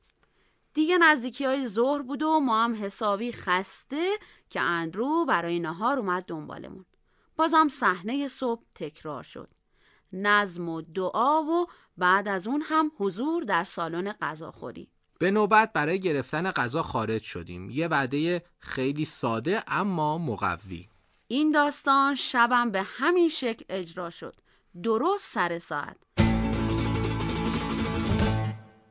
دیگه 0.75 0.99
نزدیکی 0.99 1.45
های 1.45 1.69
ظهر 1.69 2.03
بود 2.03 2.23
و 2.23 2.41
ما 2.41 2.65
هم 2.65 2.75
حسابی 2.85 3.33
خسته 3.33 4.11
که 4.51 4.61
اندرو 4.61 5.25
برای 5.29 5.61
نهار 5.61 5.99
اومد 5.99 6.25
دنبالمون. 6.25 6.85
بازم 7.37 7.69
صحنه 7.69 8.29
صبح 8.29 8.63
تکرار 8.75 9.23
شد. 9.23 9.49
نظم 10.13 10.69
و 10.69 10.83
دعا 10.83 11.43
و 11.43 11.67
بعد 11.97 12.29
از 12.29 12.47
اون 12.47 12.63
هم 12.65 12.93
حضور 12.99 13.43
در 13.43 13.65
سالن 13.65 14.13
غذاخوری. 14.13 14.89
به 15.19 15.31
نوبت 15.31 15.73
برای 15.73 16.01
گرفتن 16.01 16.51
غذا 16.51 16.83
خارج 16.83 17.23
شدیم. 17.23 17.71
یه 17.71 17.89
وعده 17.89 18.45
خیلی 18.59 19.05
ساده 19.05 19.65
اما 19.67 20.19
مقوی. 20.19 20.89
این 21.29 21.51
داستان 21.51 22.15
شبم 22.15 22.71
به 22.71 22.83
همین 22.83 23.29
شکل 23.29 23.65
اجرا 23.69 24.11
شد. 24.11 24.35
درست 24.83 25.33
سر 25.33 25.59
ساعت. 25.59 25.97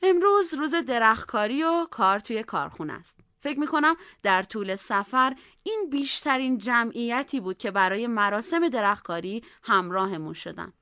امروز 0.03 0.53
روز 0.53 0.75
درختکاری 0.75 1.63
و 1.63 1.87
کار 1.91 2.19
توی 2.19 2.43
کارخونه 2.43 2.93
است. 2.93 3.22
فکر 3.43 3.59
می‌کنم 3.59 3.95
در 4.23 4.43
طول 4.43 4.75
سفر 4.75 5.35
این 5.63 5.87
بیشترین 5.91 6.57
جمعیتی 6.57 7.39
بود 7.39 7.57
که 7.57 7.71
برای 7.71 8.07
مراسم 8.07 8.69
درختکاری 8.69 9.43
همراهمون 9.63 10.33
شدن. 10.33 10.73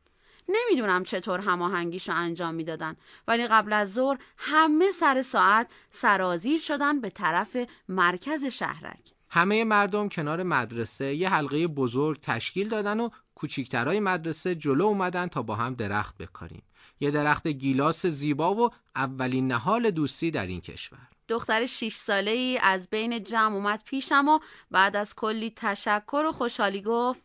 نمی‌دونم 0.50 1.04
چطور 1.04 1.40
هماهنگیش 1.40 2.10
رو 2.10 2.16
انجام 2.16 2.56
می‌دادن 2.56 2.96
ولی 3.28 3.48
قبل 3.48 3.74
از 3.74 3.94
ظهر 3.94 4.18
همه 4.38 4.92
سر 4.92 5.22
ساعت 5.22 5.72
سرازیر 5.90 6.60
شدن 6.60 7.02
به 7.02 7.10
طرف 7.10 7.58
مرکز 7.90 8.46
شهرک. 8.46 9.14
همه 9.30 9.64
مردم 9.64 10.10
کنار 10.10 10.44
مدرسه 10.44 11.16
یه 11.16 11.30
حلقه 11.30 11.68
بزرگ 11.68 12.22
تشکیل 12.22 12.70
دادن 12.70 13.00
و 13.00 13.10
کوچیکترای 13.36 14.00
مدرسه 14.00 14.56
جلو 14.56 14.86
اومدن 14.86 15.28
تا 15.28 15.42
با 15.42 15.56
هم 15.56 15.74
درخت 15.74 16.18
بکاریم. 16.18 16.64
یه 17.02 17.12
درخت 17.12 17.48
گیلاس 17.48 18.06
زیبا 18.06 18.56
و 18.56 18.70
اولین 18.96 19.48
نهال 19.48 19.92
دوستی 19.92 20.32
در 20.32 20.48
این 20.48 20.62
کشور. 20.62 21.08
دختر 21.28 21.66
شیش 21.66 21.96
ساله 21.96 22.32
ای 22.32 22.58
از 22.58 22.90
بین 22.90 23.24
جمع 23.24 23.56
اومد 23.56 23.84
پیشم 23.86 24.28
و 24.28 24.40
بعد 24.72 24.96
از 24.96 25.16
کلی 25.16 25.54
تشکر 25.56 26.24
و 26.28 26.32
خوشحالی 26.32 26.82
گفت 26.82 27.22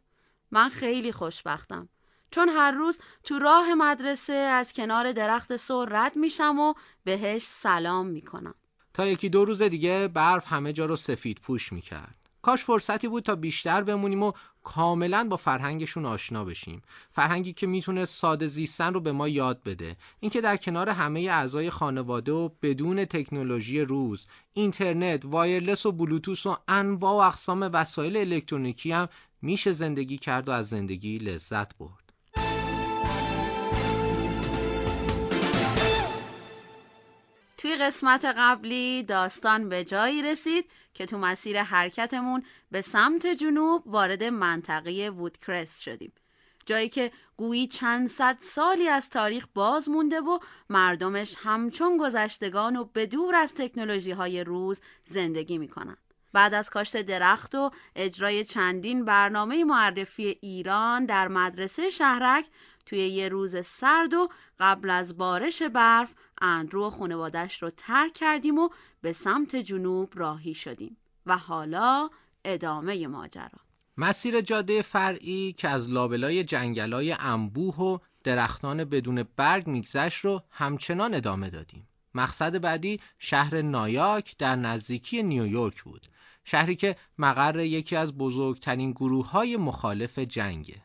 من 0.50 0.68
خیلی 0.68 1.12
خوشبختم. 1.12 1.88
چون 2.30 2.48
هر 2.48 2.70
روز 2.70 2.98
تو 3.24 3.38
راه 3.38 3.74
مدرسه 3.74 4.32
از 4.32 4.72
کنار 4.72 5.12
درخت 5.12 5.56
سر 5.56 5.86
رد 5.90 6.16
میشم 6.16 6.58
و 6.58 6.74
بهش 7.04 7.42
سلام 7.42 8.06
می‌کنم. 8.06 8.54
تا 8.94 9.06
یکی 9.06 9.28
دو 9.28 9.44
روز 9.44 9.62
دیگه 9.62 10.08
برف 10.08 10.52
همه 10.52 10.72
جا 10.72 10.86
رو 10.86 10.96
سفید 10.96 11.38
پوش 11.38 11.72
می‌کرد. 11.72 12.25
کاش 12.46 12.64
فرصتی 12.64 13.08
بود 13.08 13.22
تا 13.22 13.36
بیشتر 13.36 13.82
بمونیم 13.82 14.22
و 14.22 14.32
کاملا 14.64 15.28
با 15.30 15.36
فرهنگشون 15.36 16.06
آشنا 16.06 16.44
بشیم. 16.44 16.82
فرهنگی 17.12 17.52
که 17.52 17.66
می‌تونه 17.66 18.04
ساده 18.04 18.46
زیستن 18.46 18.94
رو 18.94 19.00
به 19.00 19.12
ما 19.12 19.28
یاد 19.28 19.62
بده. 19.62 19.96
اینکه 20.20 20.40
در 20.40 20.56
کنار 20.56 20.88
همه 20.88 21.20
اعضای 21.20 21.70
خانواده 21.70 22.32
و 22.32 22.50
بدون 22.62 23.04
تکنولوژی 23.04 23.80
روز 23.80 24.26
اینترنت 24.52 25.24
وایرلس 25.24 25.86
و 25.86 25.92
بلوتوس 25.92 26.46
و 26.46 26.56
انواع 26.68 27.12
و 27.12 27.28
اقسام 27.28 27.70
وسایل 27.72 28.16
الکترونیکی 28.16 28.92
هم 28.92 29.08
میشه 29.42 29.72
زندگی 29.72 30.18
کرد 30.18 30.48
و 30.48 30.52
از 30.52 30.68
زندگی 30.68 31.18
لذت 31.18 31.78
برد. 31.78 32.05
توی 37.56 37.76
قسمت 37.76 38.24
قبلی 38.24 39.02
داستان 39.02 39.68
به 39.68 39.84
جایی 39.84 40.22
رسید 40.22 40.70
که 40.94 41.06
تو 41.06 41.18
مسیر 41.18 41.62
حرکتمون 41.62 42.42
به 42.70 42.80
سمت 42.80 43.26
جنوب 43.26 43.86
وارد 43.86 44.24
منطقه 44.24 45.10
وودکرست 45.10 45.80
شدیم. 45.80 46.12
جایی 46.66 46.88
که 46.88 47.10
گویی 47.36 47.66
چند 47.66 48.08
صد 48.08 48.36
سالی 48.40 48.88
از 48.88 49.10
تاریخ 49.10 49.46
باز 49.54 49.88
مونده 49.88 50.20
و 50.20 50.38
مردمش 50.70 51.34
همچون 51.38 51.96
گذشتگان 51.96 52.76
و 52.76 52.84
بدور 52.84 53.34
از 53.34 53.54
تکنولوژی 53.54 54.12
های 54.12 54.44
روز 54.44 54.80
زندگی 55.04 55.58
می‌کنن. 55.58 55.96
بعد 56.32 56.54
از 56.54 56.70
کاشت 56.70 56.96
درخت 56.96 57.54
و 57.54 57.70
اجرای 57.96 58.44
چندین 58.44 59.04
برنامه 59.04 59.64
معرفی 59.64 60.38
ایران 60.40 61.06
در 61.06 61.28
مدرسه 61.28 61.90
شهرک 61.90 62.46
توی 62.86 62.98
یه 62.98 63.28
روز 63.28 63.66
سرد 63.66 64.14
و 64.14 64.28
قبل 64.58 64.90
از 64.90 65.16
بارش 65.16 65.62
برف 65.62 66.14
اندرو 66.40 66.86
و 66.86 66.90
خانوادش 66.90 67.62
رو 67.62 67.70
ترک 67.70 68.12
کردیم 68.12 68.58
و 68.58 68.68
به 69.00 69.12
سمت 69.12 69.56
جنوب 69.56 70.12
راهی 70.14 70.54
شدیم 70.54 70.96
و 71.26 71.38
حالا 71.38 72.10
ادامه 72.44 73.06
ماجرا 73.06 73.60
مسیر 73.98 74.40
جاده 74.40 74.82
فرعی 74.82 75.52
که 75.52 75.68
از 75.68 75.88
لابلای 75.88 76.44
جنگلای 76.44 77.12
انبوه 77.12 77.76
و 77.76 77.98
درختان 78.24 78.84
بدون 78.84 79.24
برگ 79.36 79.66
میگذشت 79.66 80.24
رو 80.24 80.42
همچنان 80.50 81.14
ادامه 81.14 81.50
دادیم. 81.50 81.88
مقصد 82.14 82.60
بعدی 82.60 83.00
شهر 83.18 83.62
نایاک 83.62 84.36
در 84.38 84.56
نزدیکی 84.56 85.22
نیویورک 85.22 85.82
بود. 85.82 86.06
شهری 86.44 86.76
که 86.76 86.96
مقر 87.18 87.60
یکی 87.60 87.96
از 87.96 88.12
بزرگترین 88.12 88.92
گروه 88.92 89.30
های 89.30 89.56
مخالف 89.56 90.18
جنگه. 90.18 90.82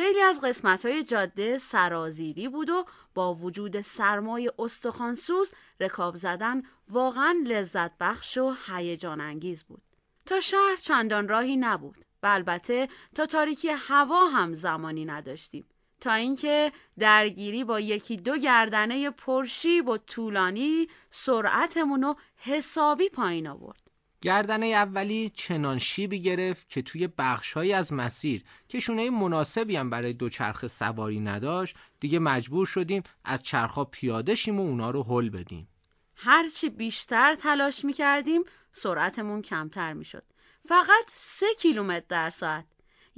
خیلی 0.00 0.20
از 0.20 0.40
قسمت 0.40 0.86
های 0.86 1.04
جاده 1.04 1.58
سرازیری 1.58 2.48
بود 2.48 2.70
و 2.70 2.84
با 3.14 3.34
وجود 3.34 3.80
سرمای 3.80 4.52
استخوانسوز 4.58 5.52
رکاب 5.80 6.16
زدن 6.16 6.62
واقعا 6.88 7.44
لذت 7.46 7.98
بخش 7.98 8.38
و 8.38 8.54
هیجان 8.66 9.20
انگیز 9.20 9.64
بود. 9.64 9.82
تا 10.26 10.40
شهر 10.40 10.76
چندان 10.82 11.28
راهی 11.28 11.56
نبود 11.56 12.04
و 12.22 12.26
البته 12.26 12.88
تا 13.14 13.26
تاریکی 13.26 13.68
هوا 13.68 14.26
هم 14.26 14.54
زمانی 14.54 15.04
نداشتیم. 15.04 15.64
تا 16.00 16.12
اینکه 16.12 16.72
درگیری 16.98 17.64
با 17.64 17.80
یکی 17.80 18.16
دو 18.16 18.36
گردنه 18.36 19.10
پرشیب 19.10 19.88
و 19.88 19.98
طولانی 19.98 20.88
سرعتمون 21.10 22.02
رو 22.02 22.16
حسابی 22.36 23.08
پایین 23.08 23.46
آورد. 23.46 23.89
گردنه 24.22 24.66
اولی 24.66 25.32
چنان 25.34 25.78
شیبی 25.78 26.22
گرفت 26.22 26.68
که 26.68 26.82
توی 26.82 27.08
بخشهایی 27.18 27.72
از 27.72 27.92
مسیر 27.92 28.44
که 28.68 28.80
شونه 28.80 29.10
مناسبی 29.10 29.76
هم 29.76 29.90
برای 29.90 30.12
دوچرخه 30.12 30.68
سواری 30.68 31.20
نداشت 31.20 31.76
دیگه 32.00 32.18
مجبور 32.18 32.66
شدیم 32.66 33.02
از 33.24 33.42
چرخا 33.42 33.84
پیاده 33.84 34.34
شیم 34.34 34.60
و 34.60 34.62
اونا 34.62 34.90
رو 34.90 35.02
هل 35.02 35.30
بدیم. 35.30 35.68
هرچی 36.14 36.68
بیشتر 36.68 37.34
تلاش 37.34 37.84
می 37.84 37.92
کردیم 37.92 38.42
سرعتمون 38.72 39.42
کمتر 39.42 39.92
می 39.92 40.04
شد. 40.04 40.24
فقط 40.68 41.04
سه 41.12 41.46
کیلومتر 41.58 42.06
در 42.08 42.30
ساعت 42.30 42.64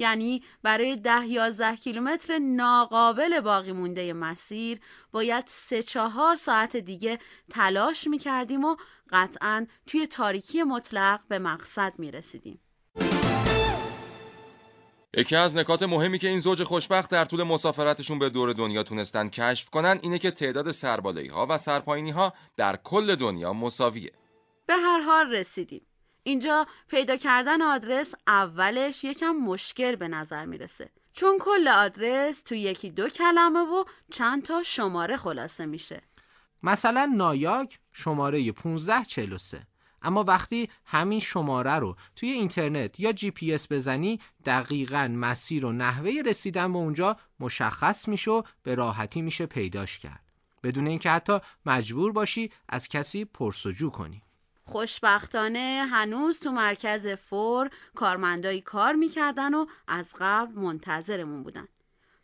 یعنی 0.02 0.42
برای 0.62 0.96
ده 0.96 1.26
یازده 1.26 1.76
کیلومتر 1.76 2.38
ناقابل 2.38 3.40
باقی 3.40 3.72
مونده 3.72 4.12
مسیر 4.12 4.80
باید 5.12 5.44
سه 5.46 5.82
چهار 5.82 6.34
ساعت 6.34 6.76
دیگه 6.76 7.18
تلاش 7.50 8.06
می 8.06 8.18
کردیم 8.18 8.64
و 8.64 8.76
قطعا 9.10 9.66
توی 9.86 10.06
تاریکی 10.06 10.62
مطلق 10.62 11.20
به 11.28 11.38
مقصد 11.38 11.92
می 11.98 12.10
رسیدیم. 12.10 12.60
یکی 15.16 15.36
از 15.36 15.56
نکات 15.56 15.82
مهمی 15.82 16.18
که 16.18 16.28
این 16.28 16.40
زوج 16.40 16.62
خوشبخت 16.62 17.10
در 17.10 17.24
طول 17.24 17.42
مسافرتشون 17.42 18.18
به 18.18 18.30
دور 18.30 18.52
دنیا 18.52 18.82
تونستن 18.82 19.28
کشف 19.28 19.70
کنن 19.70 19.98
اینه 20.02 20.18
که 20.18 20.30
تعداد 20.30 20.70
سربالایی 20.70 21.28
ها 21.28 21.46
و 21.50 21.58
سرپایینی 21.58 22.10
ها 22.10 22.32
در 22.56 22.76
کل 22.76 23.14
دنیا 23.14 23.52
مساویه. 23.52 24.12
به 24.66 24.74
هر 24.74 25.00
حال 25.00 25.30
رسیدیم. 25.30 25.86
اینجا 26.24 26.66
پیدا 26.88 27.16
کردن 27.16 27.62
آدرس 27.62 28.14
اولش 28.26 29.04
یکم 29.04 29.30
مشکل 29.30 29.96
به 29.96 30.08
نظر 30.08 30.46
می‌رسه. 30.46 30.90
چون 31.12 31.38
کل 31.40 31.68
آدرس 31.68 32.40
تو 32.40 32.54
یکی 32.54 32.90
دو 32.90 33.08
کلمه 33.08 33.60
و 33.60 33.84
چند 34.10 34.42
تا 34.42 34.62
شماره 34.62 35.16
خلاصه 35.16 35.66
میشه. 35.66 36.02
مثلا 36.62 37.12
نایاک 37.16 37.78
شماره 37.92 38.38
1543 38.38 39.66
اما 40.02 40.24
وقتی 40.24 40.68
همین 40.84 41.20
شماره 41.20 41.74
رو 41.74 41.96
توی 42.16 42.30
اینترنت 42.30 43.00
یا 43.00 43.12
جی 43.12 43.30
پی 43.30 43.54
اس 43.54 43.72
بزنی 43.72 44.20
دقیقا 44.44 45.08
مسیر 45.16 45.64
و 45.64 45.72
نحوه 45.72 46.22
رسیدن 46.26 46.72
به 46.72 46.78
اونجا 46.78 47.16
مشخص 47.40 48.08
میشه 48.08 48.30
و 48.30 48.42
به 48.62 48.74
راحتی 48.74 49.22
میشه 49.22 49.46
پیداش 49.46 49.98
کرد. 49.98 50.32
بدون 50.62 50.86
اینکه 50.86 51.10
حتی 51.10 51.38
مجبور 51.66 52.12
باشی 52.12 52.50
از 52.68 52.88
کسی 52.88 53.24
پرسجو 53.24 53.90
کنی. 53.90 54.22
خوشبختانه 54.64 55.86
هنوز 55.90 56.38
تو 56.40 56.52
مرکز 56.52 57.06
فور 57.06 57.70
کارمندایی 57.94 58.60
کار 58.60 58.92
می‌کردن 58.92 59.54
و 59.54 59.66
از 59.88 60.14
قبل 60.18 60.54
منتظرمون 60.54 61.42
بودن. 61.42 61.68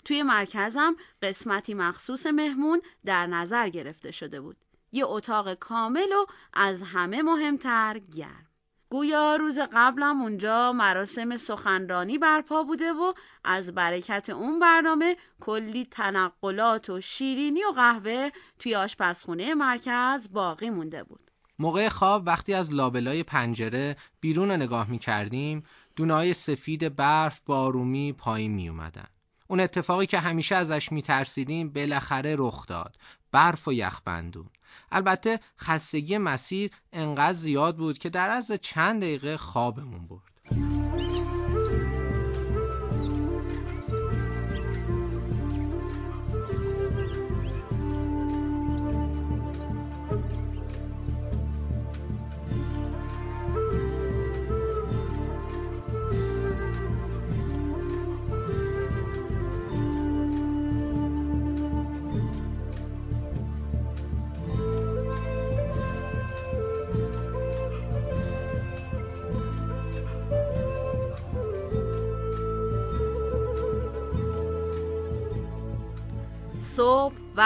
توی 0.05 0.23
مرکزم 0.23 0.97
قسمتی 1.23 1.75
مخصوص 1.75 2.27
مهمون 2.27 2.83
در 3.05 3.27
نظر 3.27 3.69
گرفته 3.69 4.11
شده 4.11 4.41
بود. 4.41 4.57
یه 4.93 5.07
اتاق 5.07 5.55
کامل 5.55 6.13
و 6.13 6.27
از 6.53 6.83
همه 6.83 7.23
مهمتر 7.23 7.99
گرم. 7.99 8.47
گویا 8.91 9.37
روز 9.37 9.59
قبلم 9.73 10.23
اونجا 10.23 10.73
مراسم 10.73 11.37
سخنرانی 11.37 12.19
برپا 12.19 12.63
بوده 12.63 12.93
و 12.93 13.13
از 13.45 13.75
برکت 13.75 14.31
اون 14.31 14.59
برنامه 14.59 15.17
کلی 15.41 15.87
تنقلات 15.87 16.91
و 16.91 17.01
شیرینی 17.01 17.65
و 17.65 17.71
قهوه 17.71 18.31
توی 18.59 18.75
آشپزخونه 18.75 19.55
مرکز 19.55 20.33
باقی 20.33 20.71
مونده 20.71 21.05
بود. 21.05 21.28
موقع 21.59 21.89
خواب 21.89 22.23
وقتی 22.27 22.55
از 22.55 22.73
لابلای 22.73 23.23
پنجره 23.23 23.97
بیرون 24.21 24.51
رو 24.51 24.57
نگاه 24.57 24.91
می 24.91 24.99
کردیم 24.99 25.65
دونای 25.97 26.35
سفید 26.35 26.97
برف 26.97 27.41
با 27.47 27.61
آرومی 27.61 28.13
پایین 28.13 28.55
می 28.55 28.69
اومدن. 28.69 29.07
اون 29.49 29.61
اتفاقی 29.61 30.07
که 30.07 30.19
همیشه 30.19 30.55
ازش 30.55 30.93
می 30.93 31.03
ترسیدیم 31.03 31.69
بالاخره 31.69 32.35
رخ 32.39 32.67
داد. 32.67 32.97
برف 33.33 33.69
و 33.69 33.73
یخبندون. 33.73 34.49
البته 34.93 35.41
خستگی 35.59 36.19
مسیر 36.19 36.71
انقدر 36.93 37.33
زیاد 37.33 37.77
بود 37.77 37.99
که 37.99 38.09
در 38.09 38.31
از 38.31 38.53
چند 38.53 39.03
دقیقه 39.03 39.37
خوابمون 39.37 40.07
برد. 40.07 40.38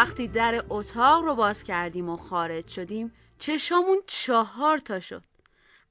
وقتی 0.02 0.28
در 0.28 0.64
اتاق 0.70 1.24
رو 1.24 1.34
باز 1.34 1.64
کردیم 1.64 2.08
و 2.08 2.16
خارج 2.16 2.68
شدیم 2.68 3.12
چشامون 3.38 3.98
چهار 4.06 4.78
تا 4.78 5.00
شد. 5.00 5.24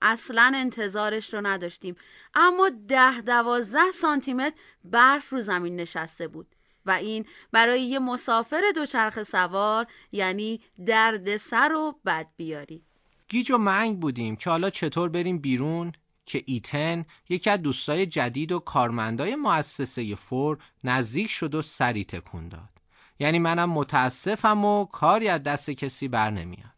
اصلا 0.02 0.52
انتظارش 0.56 1.34
رو 1.34 1.42
نداشتیم. 1.42 1.96
اما 2.34 2.70
ده 2.88 3.22
دوازده 3.22 3.92
سانتیمتر 3.94 4.56
برف 4.84 5.30
رو 5.30 5.42
زمین 5.42 5.76
نشسته 5.76 6.28
بود. 6.28 6.48
و 6.86 6.92
این 6.92 7.26
برای 7.52 7.82
یه 7.82 8.00
مسافر 8.00 8.62
دوچرخه 8.76 9.24
سوار 9.24 9.88
یعنی 10.12 10.62
درد 10.86 11.38
سر 11.38 11.74
و 11.74 11.96
بد 12.06 12.28
بیاری 12.38 12.82
گیج 13.28 13.52
و 13.52 13.58
منگ 13.58 14.00
بودیم 14.00 14.36
که 14.36 14.50
حالا 14.50 14.70
چطور 14.70 15.10
بریم 15.10 15.40
بیرون؟ 15.40 15.92
که 16.26 16.44
ایتن 16.46 17.06
یکی 17.30 17.50
از 17.50 17.62
دوستای 17.62 18.06
جدید 18.06 18.52
و 18.52 18.60
کارمندای 18.60 19.36
مؤسسه 19.36 20.16
فور 20.16 20.58
نزدیک 20.84 21.30
شد 21.30 21.56
و 21.56 21.62
سری 21.62 22.04
تکون 22.04 22.50
داد. 22.50 22.81
یعنی 23.22 23.40
منم 23.40 23.70
متاسفم 23.70 24.66
و 24.66 24.86
کاری 24.86 25.28
از 25.28 25.44
دست 25.44 25.70
کسی 25.70 26.08
بر 26.08 26.30
نمیاد. 26.30 26.72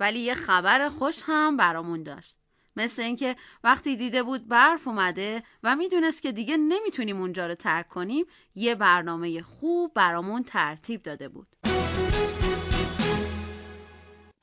ولی 0.00 0.18
یه 0.18 0.34
خبر 0.34 0.88
خوش 0.88 1.22
هم 1.26 1.56
برامون 1.56 2.02
داشت. 2.02 2.36
مثل 2.76 3.02
اینکه 3.02 3.36
وقتی 3.64 3.96
دیده 3.96 4.22
بود 4.22 4.48
برف 4.48 4.88
اومده 4.88 5.42
و 5.62 5.76
می‌دونست 5.76 6.22
که 6.22 6.32
دیگه 6.32 6.56
نمی‌تونیم 6.56 7.20
اونجا 7.20 7.46
رو 7.46 7.54
ترک 7.54 7.88
کنیم 7.88 8.24
یه 8.54 8.74
برنامه 8.74 9.42
خوب 9.42 9.92
برامون 9.94 10.42
ترتیب 10.42 11.02
داده 11.02 11.28
بود. 11.28 11.48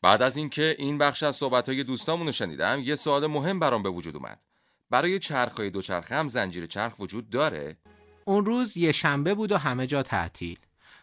بعد 0.01 0.21
از 0.21 0.37
اینکه 0.37 0.75
این 0.79 0.97
بخش 0.97 1.23
از 1.23 1.35
صحبت‌های 1.35 1.83
دوستامون 1.83 2.25
رو 2.25 2.31
شنیدم 2.31 2.79
یه 2.83 2.95
سوال 2.95 3.27
مهم 3.27 3.59
برام 3.59 3.83
به 3.83 3.89
وجود 3.89 4.15
اومد. 4.15 4.43
برای 4.89 5.19
چرخهای 5.19 5.69
دوچرخه 5.69 6.15
هم 6.15 6.27
زنجیر 6.27 6.65
چرخ 6.65 6.99
وجود 6.99 7.29
داره؟ 7.29 7.77
اون 8.25 8.45
روز 8.45 8.77
یه 8.77 8.91
شنبه 8.91 9.33
بود 9.33 9.51
و 9.51 9.57
همه 9.57 9.87
جا 9.87 10.03
تعطیل. 10.03 10.59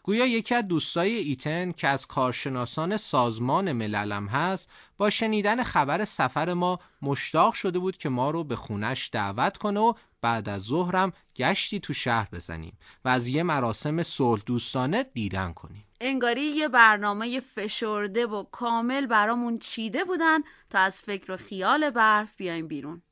گویا 0.08 0.26
یکی 0.26 0.54
از 0.54 0.68
دوستای 0.68 1.14
ایتن 1.14 1.72
که 1.72 1.88
از 1.88 2.06
کارشناسان 2.06 2.96
سازمان 2.96 3.72
مللم 3.72 4.26
هست 4.26 4.68
با 4.96 5.10
شنیدن 5.10 5.62
خبر 5.62 6.04
سفر 6.04 6.52
ما 6.52 6.80
مشتاق 7.02 7.54
شده 7.54 7.78
بود 7.78 7.96
که 7.96 8.08
ما 8.08 8.30
رو 8.30 8.44
به 8.44 8.56
خونش 8.56 9.10
دعوت 9.12 9.56
کنه 9.56 9.80
و 9.80 9.92
بعد 10.20 10.48
از 10.48 10.62
ظهرم 10.62 11.12
گشتی 11.36 11.80
تو 11.80 11.94
شهر 11.94 12.28
بزنیم 12.32 12.78
و 13.04 13.08
از 13.08 13.26
یه 13.26 13.42
مراسم 13.42 14.02
صلح 14.02 14.42
دوستانه 14.46 15.02
دیدن 15.02 15.52
کنیم 15.52 15.84
انگاری 16.00 16.42
یه 16.42 16.68
برنامه 16.68 17.40
فشرده 17.40 18.26
و 18.26 18.42
کامل 18.42 19.06
برامون 19.06 19.58
چیده 19.58 20.04
بودن 20.04 20.38
تا 20.70 20.78
از 20.78 21.02
فکر 21.02 21.32
و 21.32 21.36
خیال 21.36 21.90
برف 21.90 22.36
بیایم 22.36 22.68
بیرون 22.68 23.02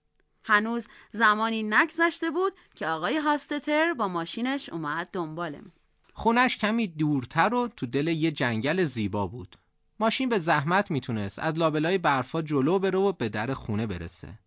هنوز 0.45 0.89
زمانی 1.13 1.63
نگذشته 1.63 2.31
بود 2.31 2.53
که 2.75 2.87
آقای 2.87 3.17
هاستتر 3.17 3.95
با 3.95 4.09
ماشینش 4.09 4.69
اومد 4.69 5.09
دنبالم. 5.13 5.73
خونش 6.19 6.57
کمی 6.57 6.87
دورتر 6.87 7.55
و 7.55 7.69
تو 7.77 7.87
دل 7.87 8.09
یه 8.09 8.31
جنگل 8.31 8.85
زیبا 8.85 9.27
بود. 9.27 9.59
ماشین 10.01 10.29
به 10.29 10.39
زحمت 10.39 10.91
می‌تونست 10.91 11.39
از 11.39 11.59
لابلای 11.59 11.99
برفا 11.99 12.43
جلو 12.43 12.79
بره 12.79 12.99
و 12.99 13.13
به 13.13 13.29
در 13.29 13.55
خونه 13.55 13.87
برسه. 13.87 14.39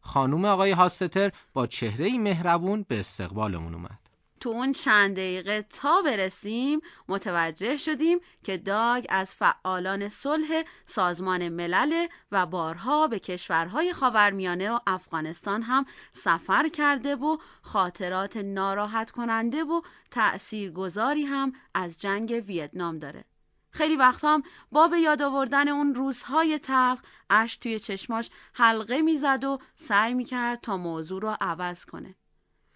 خانوم 0.00 0.44
آقای 0.44 0.70
هاستتر 0.70 1.32
با 1.52 1.66
چهره 1.66 2.18
مهربون 2.18 2.84
به 2.88 3.00
استقبالمون 3.00 3.74
اومد. 3.74 4.09
تو 4.40 4.50
اون 4.50 4.72
چند 4.72 5.16
دقیقه 5.16 5.62
تا 5.62 6.02
برسیم 6.02 6.80
متوجه 7.08 7.76
شدیم 7.76 8.18
که 8.42 8.56
داگ 8.56 9.06
از 9.08 9.34
فعالان 9.34 10.08
صلح 10.08 10.64
سازمان 10.86 11.48
ملل 11.48 12.06
و 12.32 12.46
بارها 12.46 13.08
به 13.08 13.18
کشورهای 13.18 13.92
خاورمیانه 13.92 14.70
و 14.70 14.78
افغانستان 14.86 15.62
هم 15.62 15.86
سفر 16.12 16.68
کرده 16.68 17.16
و 17.16 17.36
خاطرات 17.62 18.36
ناراحت 18.36 19.10
کننده 19.10 19.64
و 19.64 19.80
تأثیرگذاری 20.10 21.24
هم 21.24 21.52
از 21.74 22.00
جنگ 22.00 22.44
ویتنام 22.46 22.98
داره. 22.98 23.24
خیلی 23.70 23.96
وقت 23.96 24.24
هم 24.24 24.42
با 24.72 24.88
به 24.88 24.98
یاد 24.98 25.22
آوردن 25.22 25.68
اون 25.68 25.94
روزهای 25.94 26.58
تلخ 26.58 27.00
اش 27.30 27.56
توی 27.56 27.78
چشماش 27.78 28.30
حلقه 28.52 29.02
می‌زد 29.02 29.44
و 29.44 29.58
سعی 29.76 30.14
می‌کرد 30.14 30.60
تا 30.60 30.76
موضوع 30.76 31.20
رو 31.22 31.36
عوض 31.40 31.84
کنه. 31.84 32.14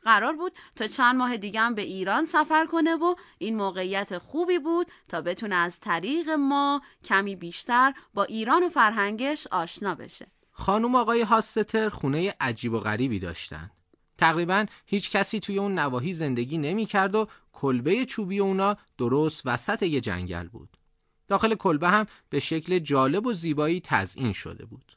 قرار 0.04 0.36
بود 0.36 0.52
تا 0.76 0.86
چند 0.86 1.16
ماه 1.16 1.36
دیگه 1.36 1.60
هم 1.60 1.74
به 1.74 1.82
ایران 1.82 2.24
سفر 2.24 2.66
کنه 2.66 2.94
و 2.94 3.14
این 3.38 3.56
موقعیت 3.56 4.18
خوبی 4.18 4.58
بود 4.58 4.86
تا 5.08 5.20
بتونه 5.20 5.54
از 5.54 5.80
طریق 5.80 6.30
ما 6.30 6.82
کمی 7.04 7.36
بیشتر 7.36 7.92
با 8.14 8.24
ایران 8.24 8.64
و 8.64 8.68
فرهنگش 8.68 9.46
آشنا 9.46 9.94
بشه. 9.94 10.26
خانوم 10.50 10.94
آقای 10.94 11.22
هاستتر 11.22 11.88
خونه 11.88 12.34
عجیب 12.40 12.72
و 12.72 12.80
غریبی 12.80 13.18
داشتن. 13.18 13.70
تقریبا 14.18 14.66
هیچ 14.86 15.10
کسی 15.10 15.40
توی 15.40 15.58
اون 15.58 15.78
نواحی 15.78 16.14
زندگی 16.14 16.58
نمی 16.58 16.86
کرد 16.86 17.14
و 17.14 17.28
کلبه 17.52 18.06
چوبی 18.06 18.38
اونا 18.38 18.76
درست 18.98 19.42
وسط 19.44 19.82
یه 19.82 20.00
جنگل 20.00 20.48
بود. 20.48 20.76
داخل 21.28 21.54
کلبه 21.54 21.88
هم 21.88 22.06
به 22.30 22.40
شکل 22.40 22.78
جالب 22.78 23.26
و 23.26 23.32
زیبایی 23.32 23.80
تزئین 23.84 24.32
شده 24.32 24.64
بود. 24.64 24.96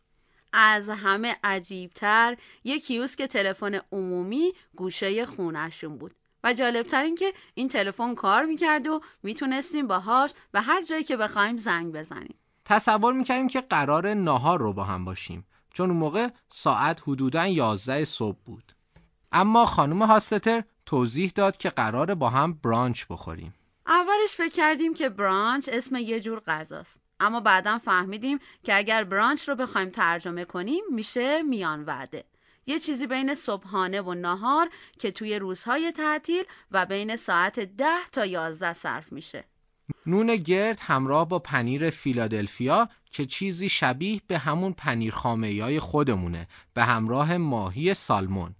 از 0.53 0.89
همه 0.89 1.35
عجیبتر 1.43 2.37
یک 2.63 2.85
کیوسک 2.85 3.21
تلفن 3.21 3.79
عمومی 3.91 4.53
گوشه 4.75 5.25
خونشون 5.25 5.97
بود. 5.97 6.15
و 6.43 6.53
جالبتر 6.53 7.03
این 7.03 7.15
که 7.15 7.33
این 7.53 7.67
تلفن 7.67 8.15
کار 8.15 8.45
می‌کرد 8.45 8.87
و 8.87 9.01
می‌تونستیم 9.23 9.87
باهاش 9.87 10.31
به 10.51 10.61
هر 10.61 10.83
جایی 10.83 11.03
که 11.03 11.17
بخوایم 11.17 11.57
زنگ 11.57 11.93
بزنیم. 11.93 12.35
تصور 12.65 13.13
می‌کردیم 13.13 13.47
که 13.47 13.61
قرار 13.61 14.13
ناهار 14.13 14.59
رو 14.59 14.73
با 14.73 14.83
هم 14.83 15.05
باشیم 15.05 15.45
چون 15.73 15.89
اون 15.89 15.99
موقع 15.99 16.27
ساعت 16.53 17.01
حدوداً 17.07 17.47
11 17.47 18.05
صبح 18.05 18.37
بود. 18.45 18.73
اما 19.31 19.65
خانم 19.65 20.01
هاستتر 20.01 20.63
توضیح 20.85 21.31
داد 21.35 21.57
که 21.57 21.69
قرار 21.69 22.15
با 22.15 22.29
هم 22.29 22.53
برانچ 22.53 23.05
بخوریم. 23.09 23.53
اولش 23.87 24.31
فکر 24.31 24.55
کردیم 24.55 24.93
که 24.93 25.09
برانچ 25.09 25.69
اسم 25.71 25.95
یه 25.95 26.19
جور 26.19 26.39
غذاست. 26.39 27.06
اما 27.19 27.39
بعدا 27.39 27.77
فهمیدیم 27.77 28.39
که 28.63 28.77
اگر 28.77 29.03
برانچ 29.03 29.49
رو 29.49 29.55
بخوایم 29.55 29.89
ترجمه 29.89 30.45
کنیم 30.45 30.83
میشه 30.91 31.41
میان 31.41 31.85
وعده. 31.85 32.23
یه 32.65 32.79
چیزی 32.79 33.07
بین 33.07 33.35
صبحانه 33.35 34.01
و 34.01 34.13
نهار 34.13 34.69
که 34.99 35.11
توی 35.11 35.39
روزهای 35.39 35.91
تعطیل 35.91 36.43
و 36.71 36.85
بین 36.85 37.15
ساعت 37.15 37.59
ده 37.59 38.05
تا 38.11 38.25
یازده 38.25 38.73
صرف 38.73 39.11
میشه. 39.11 39.43
نون 40.05 40.35
گرد 40.35 40.79
همراه 40.81 41.29
با 41.29 41.39
پنیر 41.39 41.89
فیلادلفیا 41.89 42.89
که 43.11 43.25
چیزی 43.25 43.69
شبیه 43.69 44.21
به 44.27 44.37
همون 44.37 44.73
پنیر 44.73 45.13
خامه 45.13 45.63
های 45.63 45.79
خودمونه 45.79 46.47
به 46.73 46.83
همراه 46.83 47.37
ماهی 47.37 47.93
سالمون. 47.93 48.55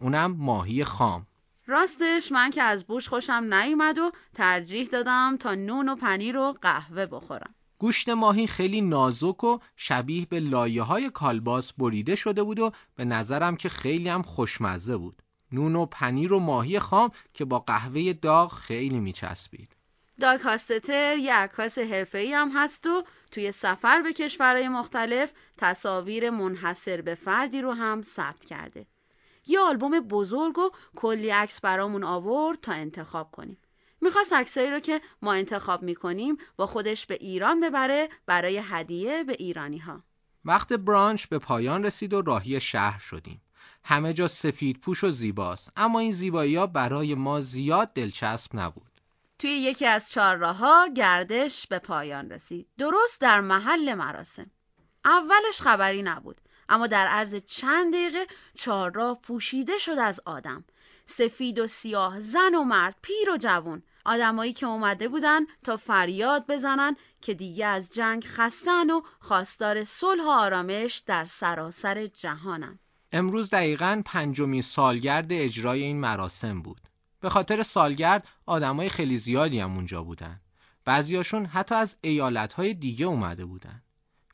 اونم 0.00 0.36
ماهی 0.38 0.84
خام. 0.84 1.26
راستش 1.66 2.32
من 2.32 2.50
که 2.50 2.62
از 2.62 2.84
بوش 2.84 3.08
خوشم 3.08 3.54
نیومد 3.54 3.98
و 3.98 4.12
ترجیح 4.34 4.86
دادم 4.86 5.36
تا 5.36 5.54
نون 5.54 5.88
و 5.88 5.96
پنیر 5.96 6.36
و 6.36 6.52
قهوه 6.62 7.06
بخورم. 7.06 7.54
گوشت 7.82 8.08
ماهی 8.08 8.46
خیلی 8.46 8.80
نازک 8.80 9.44
و 9.44 9.58
شبیه 9.76 10.26
به 10.26 10.40
لایه 10.40 10.82
های 10.82 11.10
کالباس 11.10 11.72
بریده 11.72 12.14
شده 12.14 12.42
بود 12.42 12.58
و 12.58 12.70
به 12.96 13.04
نظرم 13.04 13.56
که 13.56 13.68
خیلی 13.68 14.08
هم 14.08 14.22
خوشمزه 14.22 14.96
بود. 14.96 15.22
نون 15.52 15.76
و 15.76 15.86
پنیر 15.86 16.32
و 16.32 16.38
ماهی 16.38 16.78
خام 16.78 17.10
که 17.34 17.44
با 17.44 17.58
قهوه 17.58 18.12
داغ 18.12 18.52
خیلی 18.52 18.98
میچسبید. 18.98 19.76
داگ 20.20 20.40
هاستتر 20.40 21.16
یه 21.16 21.34
عکاس 21.34 21.78
حرفه‌ای 21.78 22.32
هم 22.32 22.50
هست 22.54 22.86
و 22.86 23.04
توی 23.30 23.52
سفر 23.52 24.02
به 24.02 24.12
کشورهای 24.12 24.68
مختلف 24.68 25.32
تصاویر 25.58 26.30
منحصر 26.30 27.00
به 27.00 27.14
فردی 27.14 27.60
رو 27.60 27.72
هم 27.72 28.02
ثبت 28.02 28.44
کرده. 28.44 28.86
یه 29.46 29.60
آلبوم 29.60 30.00
بزرگ 30.00 30.58
و 30.58 30.70
کلی 30.96 31.30
عکس 31.30 31.60
برامون 31.60 32.04
آورد 32.04 32.60
تا 32.60 32.72
انتخاب 32.72 33.30
کنیم. 33.30 33.58
می‌خواست 34.02 34.32
عکسایی 34.32 34.70
رو 34.70 34.80
که 34.80 35.00
ما 35.22 35.32
انتخاب 35.32 35.82
می‌کنیم 35.82 36.36
با 36.56 36.66
خودش 36.66 37.06
به 37.06 37.14
ایران 37.14 37.60
ببره 37.60 38.08
برای 38.26 38.60
هدیه 38.64 39.24
به 39.24 39.36
ایرانی 39.38 39.78
ها. 39.78 40.02
وقت 40.44 40.72
برانچ 40.72 41.26
به 41.26 41.38
پایان 41.38 41.84
رسید 41.84 42.14
و 42.14 42.22
راهی 42.22 42.60
شهر 42.60 43.00
شدیم. 43.00 43.40
همه 43.84 44.12
جا 44.12 44.28
سفید 44.28 44.80
پوش 44.80 45.04
و 45.04 45.10
زیباست 45.10 45.72
اما 45.76 45.98
این 45.98 46.12
زیبایی 46.12 46.56
ها 46.56 46.66
برای 46.66 47.14
ما 47.14 47.40
زیاد 47.40 47.92
دلچسب 47.92 48.50
نبود. 48.54 49.00
توی 49.38 49.50
یکی 49.50 49.86
از 49.86 50.10
چهارراهها 50.10 50.88
گردش 50.96 51.66
به 51.66 51.78
پایان 51.78 52.30
رسید. 52.30 52.66
درست 52.78 53.20
در 53.20 53.40
محل 53.40 53.94
مراسم. 53.94 54.50
اولش 55.04 55.60
خبری 55.60 56.02
نبود 56.02 56.40
اما 56.68 56.86
در 56.86 57.06
عرض 57.06 57.34
چند 57.34 57.92
دقیقه 57.92 58.26
چهارراه 58.54 59.20
پوشیده 59.20 59.78
شد 59.78 59.98
از 59.98 60.20
آدم. 60.26 60.64
سفید 61.06 61.58
و 61.58 61.66
سیاه 61.66 62.20
زن 62.20 62.54
و 62.54 62.64
مرد 62.64 62.96
پیر 63.02 63.30
و 63.30 63.36
جوان 63.36 63.82
آدمایی 64.04 64.52
که 64.52 64.66
اومده 64.66 65.08
بودن 65.08 65.40
تا 65.64 65.76
فریاد 65.76 66.46
بزنن 66.48 66.96
که 67.20 67.34
دیگه 67.34 67.66
از 67.66 67.90
جنگ 67.90 68.24
خستن 68.26 68.90
و 68.90 69.00
خواستار 69.20 69.84
صلح 69.84 70.24
و 70.24 70.28
آرامش 70.28 71.02
در 71.06 71.24
سراسر 71.24 72.06
جهانن. 72.06 72.78
امروز 73.12 73.50
دقیقا 73.50 74.02
پنجمین 74.04 74.62
سالگرد 74.62 75.26
اجرای 75.30 75.82
این 75.82 76.00
مراسم 76.00 76.62
بود. 76.62 76.80
به 77.20 77.30
خاطر 77.30 77.62
سالگرد 77.62 78.28
آدمای 78.46 78.88
خیلی 78.88 79.18
زیادی 79.18 79.60
هم 79.60 79.74
اونجا 79.74 80.02
بودن. 80.02 80.40
بعضیاشون 80.84 81.46
حتی 81.46 81.74
از 81.74 81.96
ایالتهای 82.00 82.74
دیگه 82.74 83.06
اومده 83.06 83.44
بودن. 83.44 83.82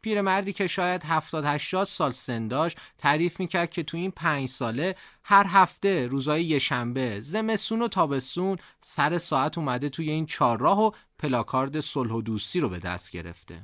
پیرمردی 0.03 0.53
که 0.53 0.67
شاید 0.67 1.03
70 1.05 1.45
80 1.45 1.87
سال 1.87 2.13
سن 2.13 2.49
داشت 2.49 2.79
تعریف 2.99 3.41
می‌کرد 3.41 3.71
که 3.71 3.83
تو 3.83 3.97
این 3.97 4.11
پنج 4.11 4.49
ساله 4.49 4.95
هر 5.23 5.47
هفته 5.49 6.07
روزای 6.07 6.45
یه 6.45 6.59
شنبه 6.59 7.21
زمستون 7.21 7.83
و 7.83 7.89
تابستون 7.89 8.59
سر 8.81 9.19
ساعت 9.19 9.59
اومده 9.59 9.89
توی 9.89 10.11
این 10.11 10.27
چهارراه 10.27 10.81
و 10.81 10.91
پلاکارد 11.19 11.81
صلح 11.81 12.13
و 12.13 12.23
دوستی 12.23 12.61
رو 12.61 12.69
به 12.69 12.79
دست 12.79 13.11
گرفته. 13.11 13.63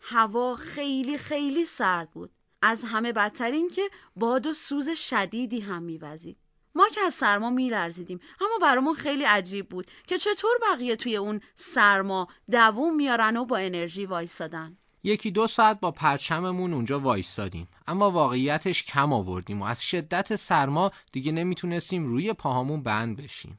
هوا 0.00 0.54
خیلی 0.54 1.18
خیلی 1.18 1.64
سرد 1.64 2.10
بود. 2.10 2.30
از 2.62 2.84
همه 2.84 3.12
بدتر 3.12 3.68
که 3.74 3.90
باد 4.16 4.46
و 4.46 4.54
سوز 4.54 4.88
شدیدی 4.88 5.60
هم 5.60 5.82
میوزید. 5.82 6.36
ما 6.74 6.88
که 6.88 7.00
از 7.00 7.14
سرما 7.14 7.50
میلرزیدیم. 7.50 8.20
اما 8.40 8.58
برامون 8.62 8.94
خیلی 8.94 9.24
عجیب 9.24 9.68
بود 9.68 9.86
که 10.06 10.18
چطور 10.18 10.50
بقیه 10.62 10.96
توی 10.96 11.16
اون 11.16 11.40
سرما 11.54 12.28
دووم 12.50 12.96
میارن 12.96 13.36
و 13.36 13.44
با 13.44 13.56
انرژی 13.56 14.06
وایسادن. 14.06 14.76
یکی 15.04 15.30
دو 15.30 15.46
ساعت 15.46 15.80
با 15.80 15.90
پرچممون 15.90 16.72
اونجا 16.72 17.00
وایستادیم. 17.00 17.68
اما 17.86 18.10
واقعیتش 18.10 18.82
کم 18.82 19.12
آوردیم 19.12 19.62
و 19.62 19.64
از 19.64 19.82
شدت 19.82 20.36
سرما 20.36 20.92
دیگه 21.12 21.32
نمی‌تونستیم 21.32 22.06
روی 22.06 22.32
پاهامون 22.32 22.82
بند 22.82 23.16
بشیم. 23.16 23.58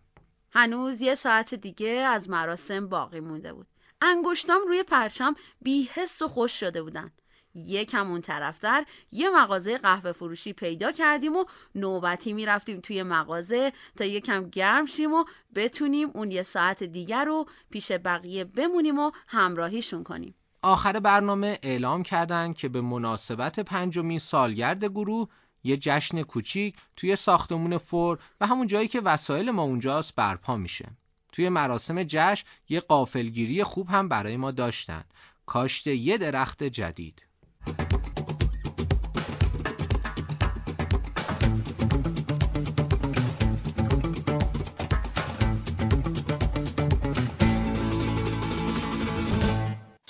هنوز 0.52 1.02
یه 1.02 1.16
ساعت 1.16 1.54
دیگه 1.54 1.90
از 1.90 2.30
مراسم 2.30 2.90
باقی 2.90 3.20
مونده 3.20 3.54
بود. 3.54 3.68
انگشتام 4.02 4.62
روی 4.68 4.84
پرچم 4.84 5.36
بیحس 5.62 6.22
و 6.22 6.28
خوش 6.28 6.60
شده 6.60 6.84
بودن. 6.84 7.12
یکم 7.56 8.12
اون 8.12 8.22
طرفتر 8.22 8.86
یه 9.12 9.30
مغازه 9.30 9.78
قهوه 9.78 10.12
فروشی 10.12 10.54
پیدا 10.54 10.92
کردیم 10.92 11.36
و 11.36 11.46
نوبتی 11.76 12.34
می‌رفتیم 12.34 12.80
توی 12.80 13.04
مغازه 13.04 13.74
تا 13.98 14.06
یکم 14.06 14.50
گرم 14.50 14.86
شیم 14.86 15.14
و 15.14 15.24
بتونیم 15.56 16.10
اون 16.14 16.32
یه 16.32 16.44
ساعت 16.44 16.84
دیگر 16.84 17.26
رو 17.26 17.46
پیش 17.70 17.92
بقیه 17.92 18.44
بمونیم 18.44 19.00
و 19.00 19.12
همراهیشون 19.28 20.04
کنیم. 20.04 20.36
آخر 20.64 21.00
برنامه 21.00 21.60
اعلام 21.64 22.04
کردند 22.04 22.56
که 22.56 22.70
به 22.70 22.82
مناسبت 22.82 23.60
پنجمین 23.60 24.20
سالگرد 24.20 24.86
گروه 24.86 25.28
یه 25.64 25.78
جشن 25.78 26.22
کوچیک 26.22 26.76
توی 26.96 27.16
ساختمون 27.16 27.78
فور 27.78 28.20
و 28.42 28.48
همون 28.48 28.68
جایی 28.68 28.88
که 28.88 29.02
وسایل 29.02 29.52
ما 29.52 29.64
اونجاست 29.64 30.16
برپا 30.16 30.56
میشه. 30.58 30.90
توی 31.32 31.50
مراسم 31.50 32.04
جشن 32.04 32.46
یه 32.70 32.80
قافلگیری 32.80 33.64
خوب 33.64 33.90
هم 33.90 34.10
برای 34.10 34.38
ما 34.38 34.52
داشتن. 34.52 35.04
کاشت 35.46 35.88
یه 35.88 36.18
درخت 36.18 36.64
جدید. 36.64 37.26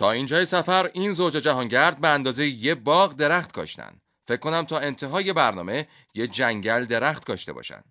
تا 0.03 0.11
اینجای 0.11 0.45
سفر 0.45 0.89
این 0.93 1.11
زوج 1.11 1.33
جهانگرد 1.33 2.01
به 2.01 2.07
اندازه 2.07 2.47
یه 2.47 2.75
باغ 2.75 3.13
درخت 3.13 3.51
کاشتن. 3.51 4.01
فکر 4.27 4.39
کنم 4.39 4.63
تا 4.63 4.79
انتهای 4.79 5.33
برنامه 5.33 5.87
یه 6.15 6.27
جنگل 6.27 6.85
درخت 6.85 7.25
کاشته 7.25 7.53
باشن. 7.53 7.83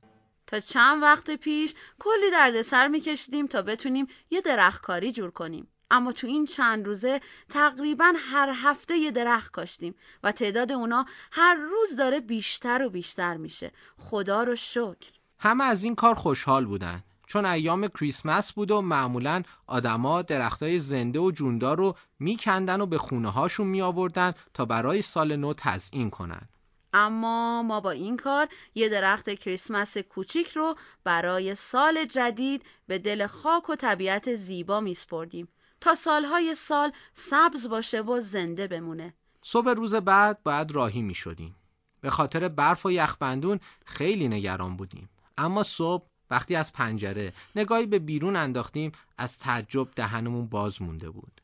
تا 0.47 0.61
چند 0.61 1.03
وقت 1.03 1.31
پیش 1.31 1.75
کلی 1.99 2.31
دردسر 2.33 2.89
میکشیدیم 2.89 3.47
تا 3.47 3.63
بتونیم 3.63 4.07
یه 4.31 4.41
درختکاری 4.41 5.13
جور 5.13 5.31
کنیم. 5.31 5.69
اما 5.91 6.13
تو 6.13 6.27
این 6.27 6.47
چند 6.47 6.87
روزه 6.87 7.21
تقریبا 7.49 8.13
هر 8.17 8.53
هفته 8.57 8.97
یه 8.97 9.11
درخت 9.11 9.53
کاشتیم 9.53 9.95
و 10.23 10.33
تعداد 10.33 10.73
اونا 10.73 11.05
هر 11.33 11.55
روز 11.55 11.97
داره 11.97 12.21
بیشتر 12.21 12.83
و 12.83 12.91
بیشتر 12.91 13.37
میشه. 13.37 13.73
خدا 13.99 14.43
رو 14.43 14.57
شکر. 14.57 15.11
همه 15.39 15.65
از 15.65 15.85
این 15.85 15.95
کار 15.95 16.15
خوشحال 16.15 16.65
بودن. 16.67 17.03
چون 17.33 17.47
ایام 17.47 17.89
کریسمس 17.89 18.53
بود 18.53 18.71
و 18.71 18.81
معمولا 18.81 19.43
آدما 19.67 20.23
درختای 20.23 20.81
زنده 20.81 21.19
و 21.19 21.31
جوندار 21.31 21.77
رو 21.77 21.97
میکندن 22.19 22.81
و 22.81 22.87
به 22.87 22.99
خونه 22.99 23.31
هاشون 23.31 23.67
می 23.67 23.83
آوردن 23.83 24.33
تا 24.55 24.65
برای 24.65 25.03
سال 25.03 25.37
نو 25.37 25.55
تزیین 25.57 26.11
کنن 26.11 26.49
اما 26.93 27.63
ما 27.63 27.81
با 27.81 27.91
این 27.91 28.17
کار 28.17 28.49
یه 28.75 28.89
درخت 28.89 29.31
کریسمس 29.31 29.99
کوچیک 29.99 30.49
رو 30.49 30.75
برای 31.05 31.55
سال 31.55 32.05
جدید 32.05 32.65
به 32.87 32.99
دل 32.99 33.27
خاک 33.27 33.71
و 33.71 33.77
طبیعت 33.77 34.35
زیبا 34.35 34.81
میسپردیم 34.81 35.49
تا 35.81 35.95
سالهای 35.95 36.55
سال 36.55 36.93
سبز 37.15 37.69
باشه 37.69 38.01
و 38.01 38.21
زنده 38.21 38.67
بمونه 38.67 39.15
صبح 39.43 39.71
روز 39.71 39.95
بعد 39.95 40.43
باید 40.43 40.71
راهی 40.71 41.03
می 41.03 41.15
شدیم. 41.15 41.57
به 42.01 42.11
خاطر 42.11 42.49
برف 42.49 42.87
و 42.87 42.91
یخبندون 42.91 43.61
خیلی 43.87 44.29
نگران 44.29 44.77
بودیم. 44.77 45.09
اما 45.39 45.63
صبح 45.63 46.12
وقتی 46.33 46.57
از 46.57 46.73
پنجره 46.73 47.33
نگاهی 47.57 47.87
به 47.87 47.99
بیرون 47.99 48.37
انداختیم 48.37 48.93
از 49.19 49.39
تعجب 49.39 49.89
دهنمون 49.97 50.47
باز 50.47 50.83
مونده 50.83 51.11
بود. 51.11 51.41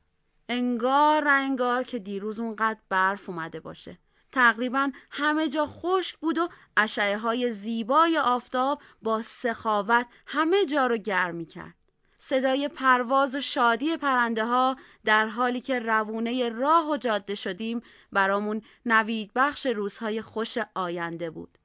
انگار 0.48 1.24
نه 1.24 1.30
انگار 1.30 1.82
که 1.82 1.98
دیروز 1.98 2.40
اونقدر 2.40 2.78
برف 2.88 3.28
اومده 3.28 3.60
باشه. 3.60 3.98
تقریبا 4.32 4.90
همه 5.10 5.48
جا 5.48 5.66
خشک 5.66 6.16
بود 6.18 6.38
و 6.38 6.48
اشعه 6.76 7.18
های 7.18 7.50
زیبای 7.50 8.18
آفتاب 8.18 8.82
با 9.02 9.22
سخاوت 9.22 10.06
همه 10.26 10.66
جا 10.66 10.86
رو 10.86 10.96
گرم 10.96 11.44
کرد. 11.44 11.74
صدای 12.16 12.68
پرواز 12.68 13.34
و 13.34 13.40
شادی 13.40 13.96
پرنده 13.96 14.44
ها 14.44 14.76
در 15.04 15.26
حالی 15.26 15.60
که 15.60 15.78
روونه 15.78 16.48
راه 16.48 16.90
و 16.90 16.96
جاده 16.96 17.34
شدیم 17.34 17.82
برامون 18.12 18.62
نوید 18.86 19.30
بخش 19.34 19.66
روزهای 19.66 20.22
خوش 20.22 20.58
آینده 20.74 21.30
بود. 21.30 21.58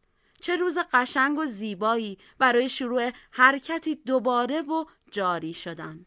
چه 0.44 0.56
روز 0.56 0.78
قشنگ 0.94 1.38
و 1.38 1.46
زیبایی 1.46 2.18
برای 2.40 2.70
شروع 2.70 3.12
حرکتی 3.32 3.96
دوباره 3.96 4.62
و 4.62 4.86
جاری 5.12 5.54
شدن. 5.54 6.06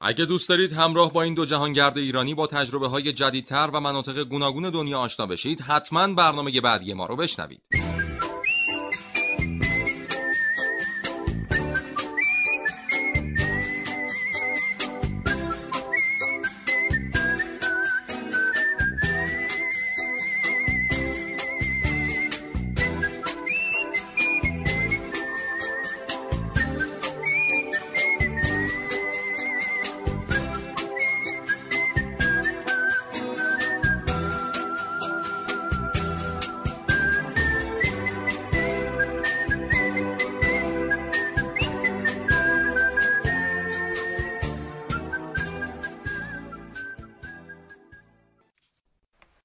اگه 0.00 0.24
دوست 0.24 0.48
دارید 0.48 0.72
همراه 0.72 1.12
با 1.12 1.22
این 1.22 1.34
دو 1.34 1.44
جهانگرد 1.44 1.98
ایرانی 1.98 2.34
با 2.34 2.46
تجربه 2.46 2.88
های 2.88 3.12
جدیدتر 3.12 3.70
و 3.72 3.80
مناطق 3.80 4.24
گوناگون 4.24 4.70
دنیا 4.70 4.98
آشنا 4.98 5.26
بشید 5.26 5.60
حتما 5.60 6.14
برنامه 6.14 6.60
بعدی 6.60 6.94
ما 6.94 7.06
رو 7.06 7.16
بشنوید 7.16 7.60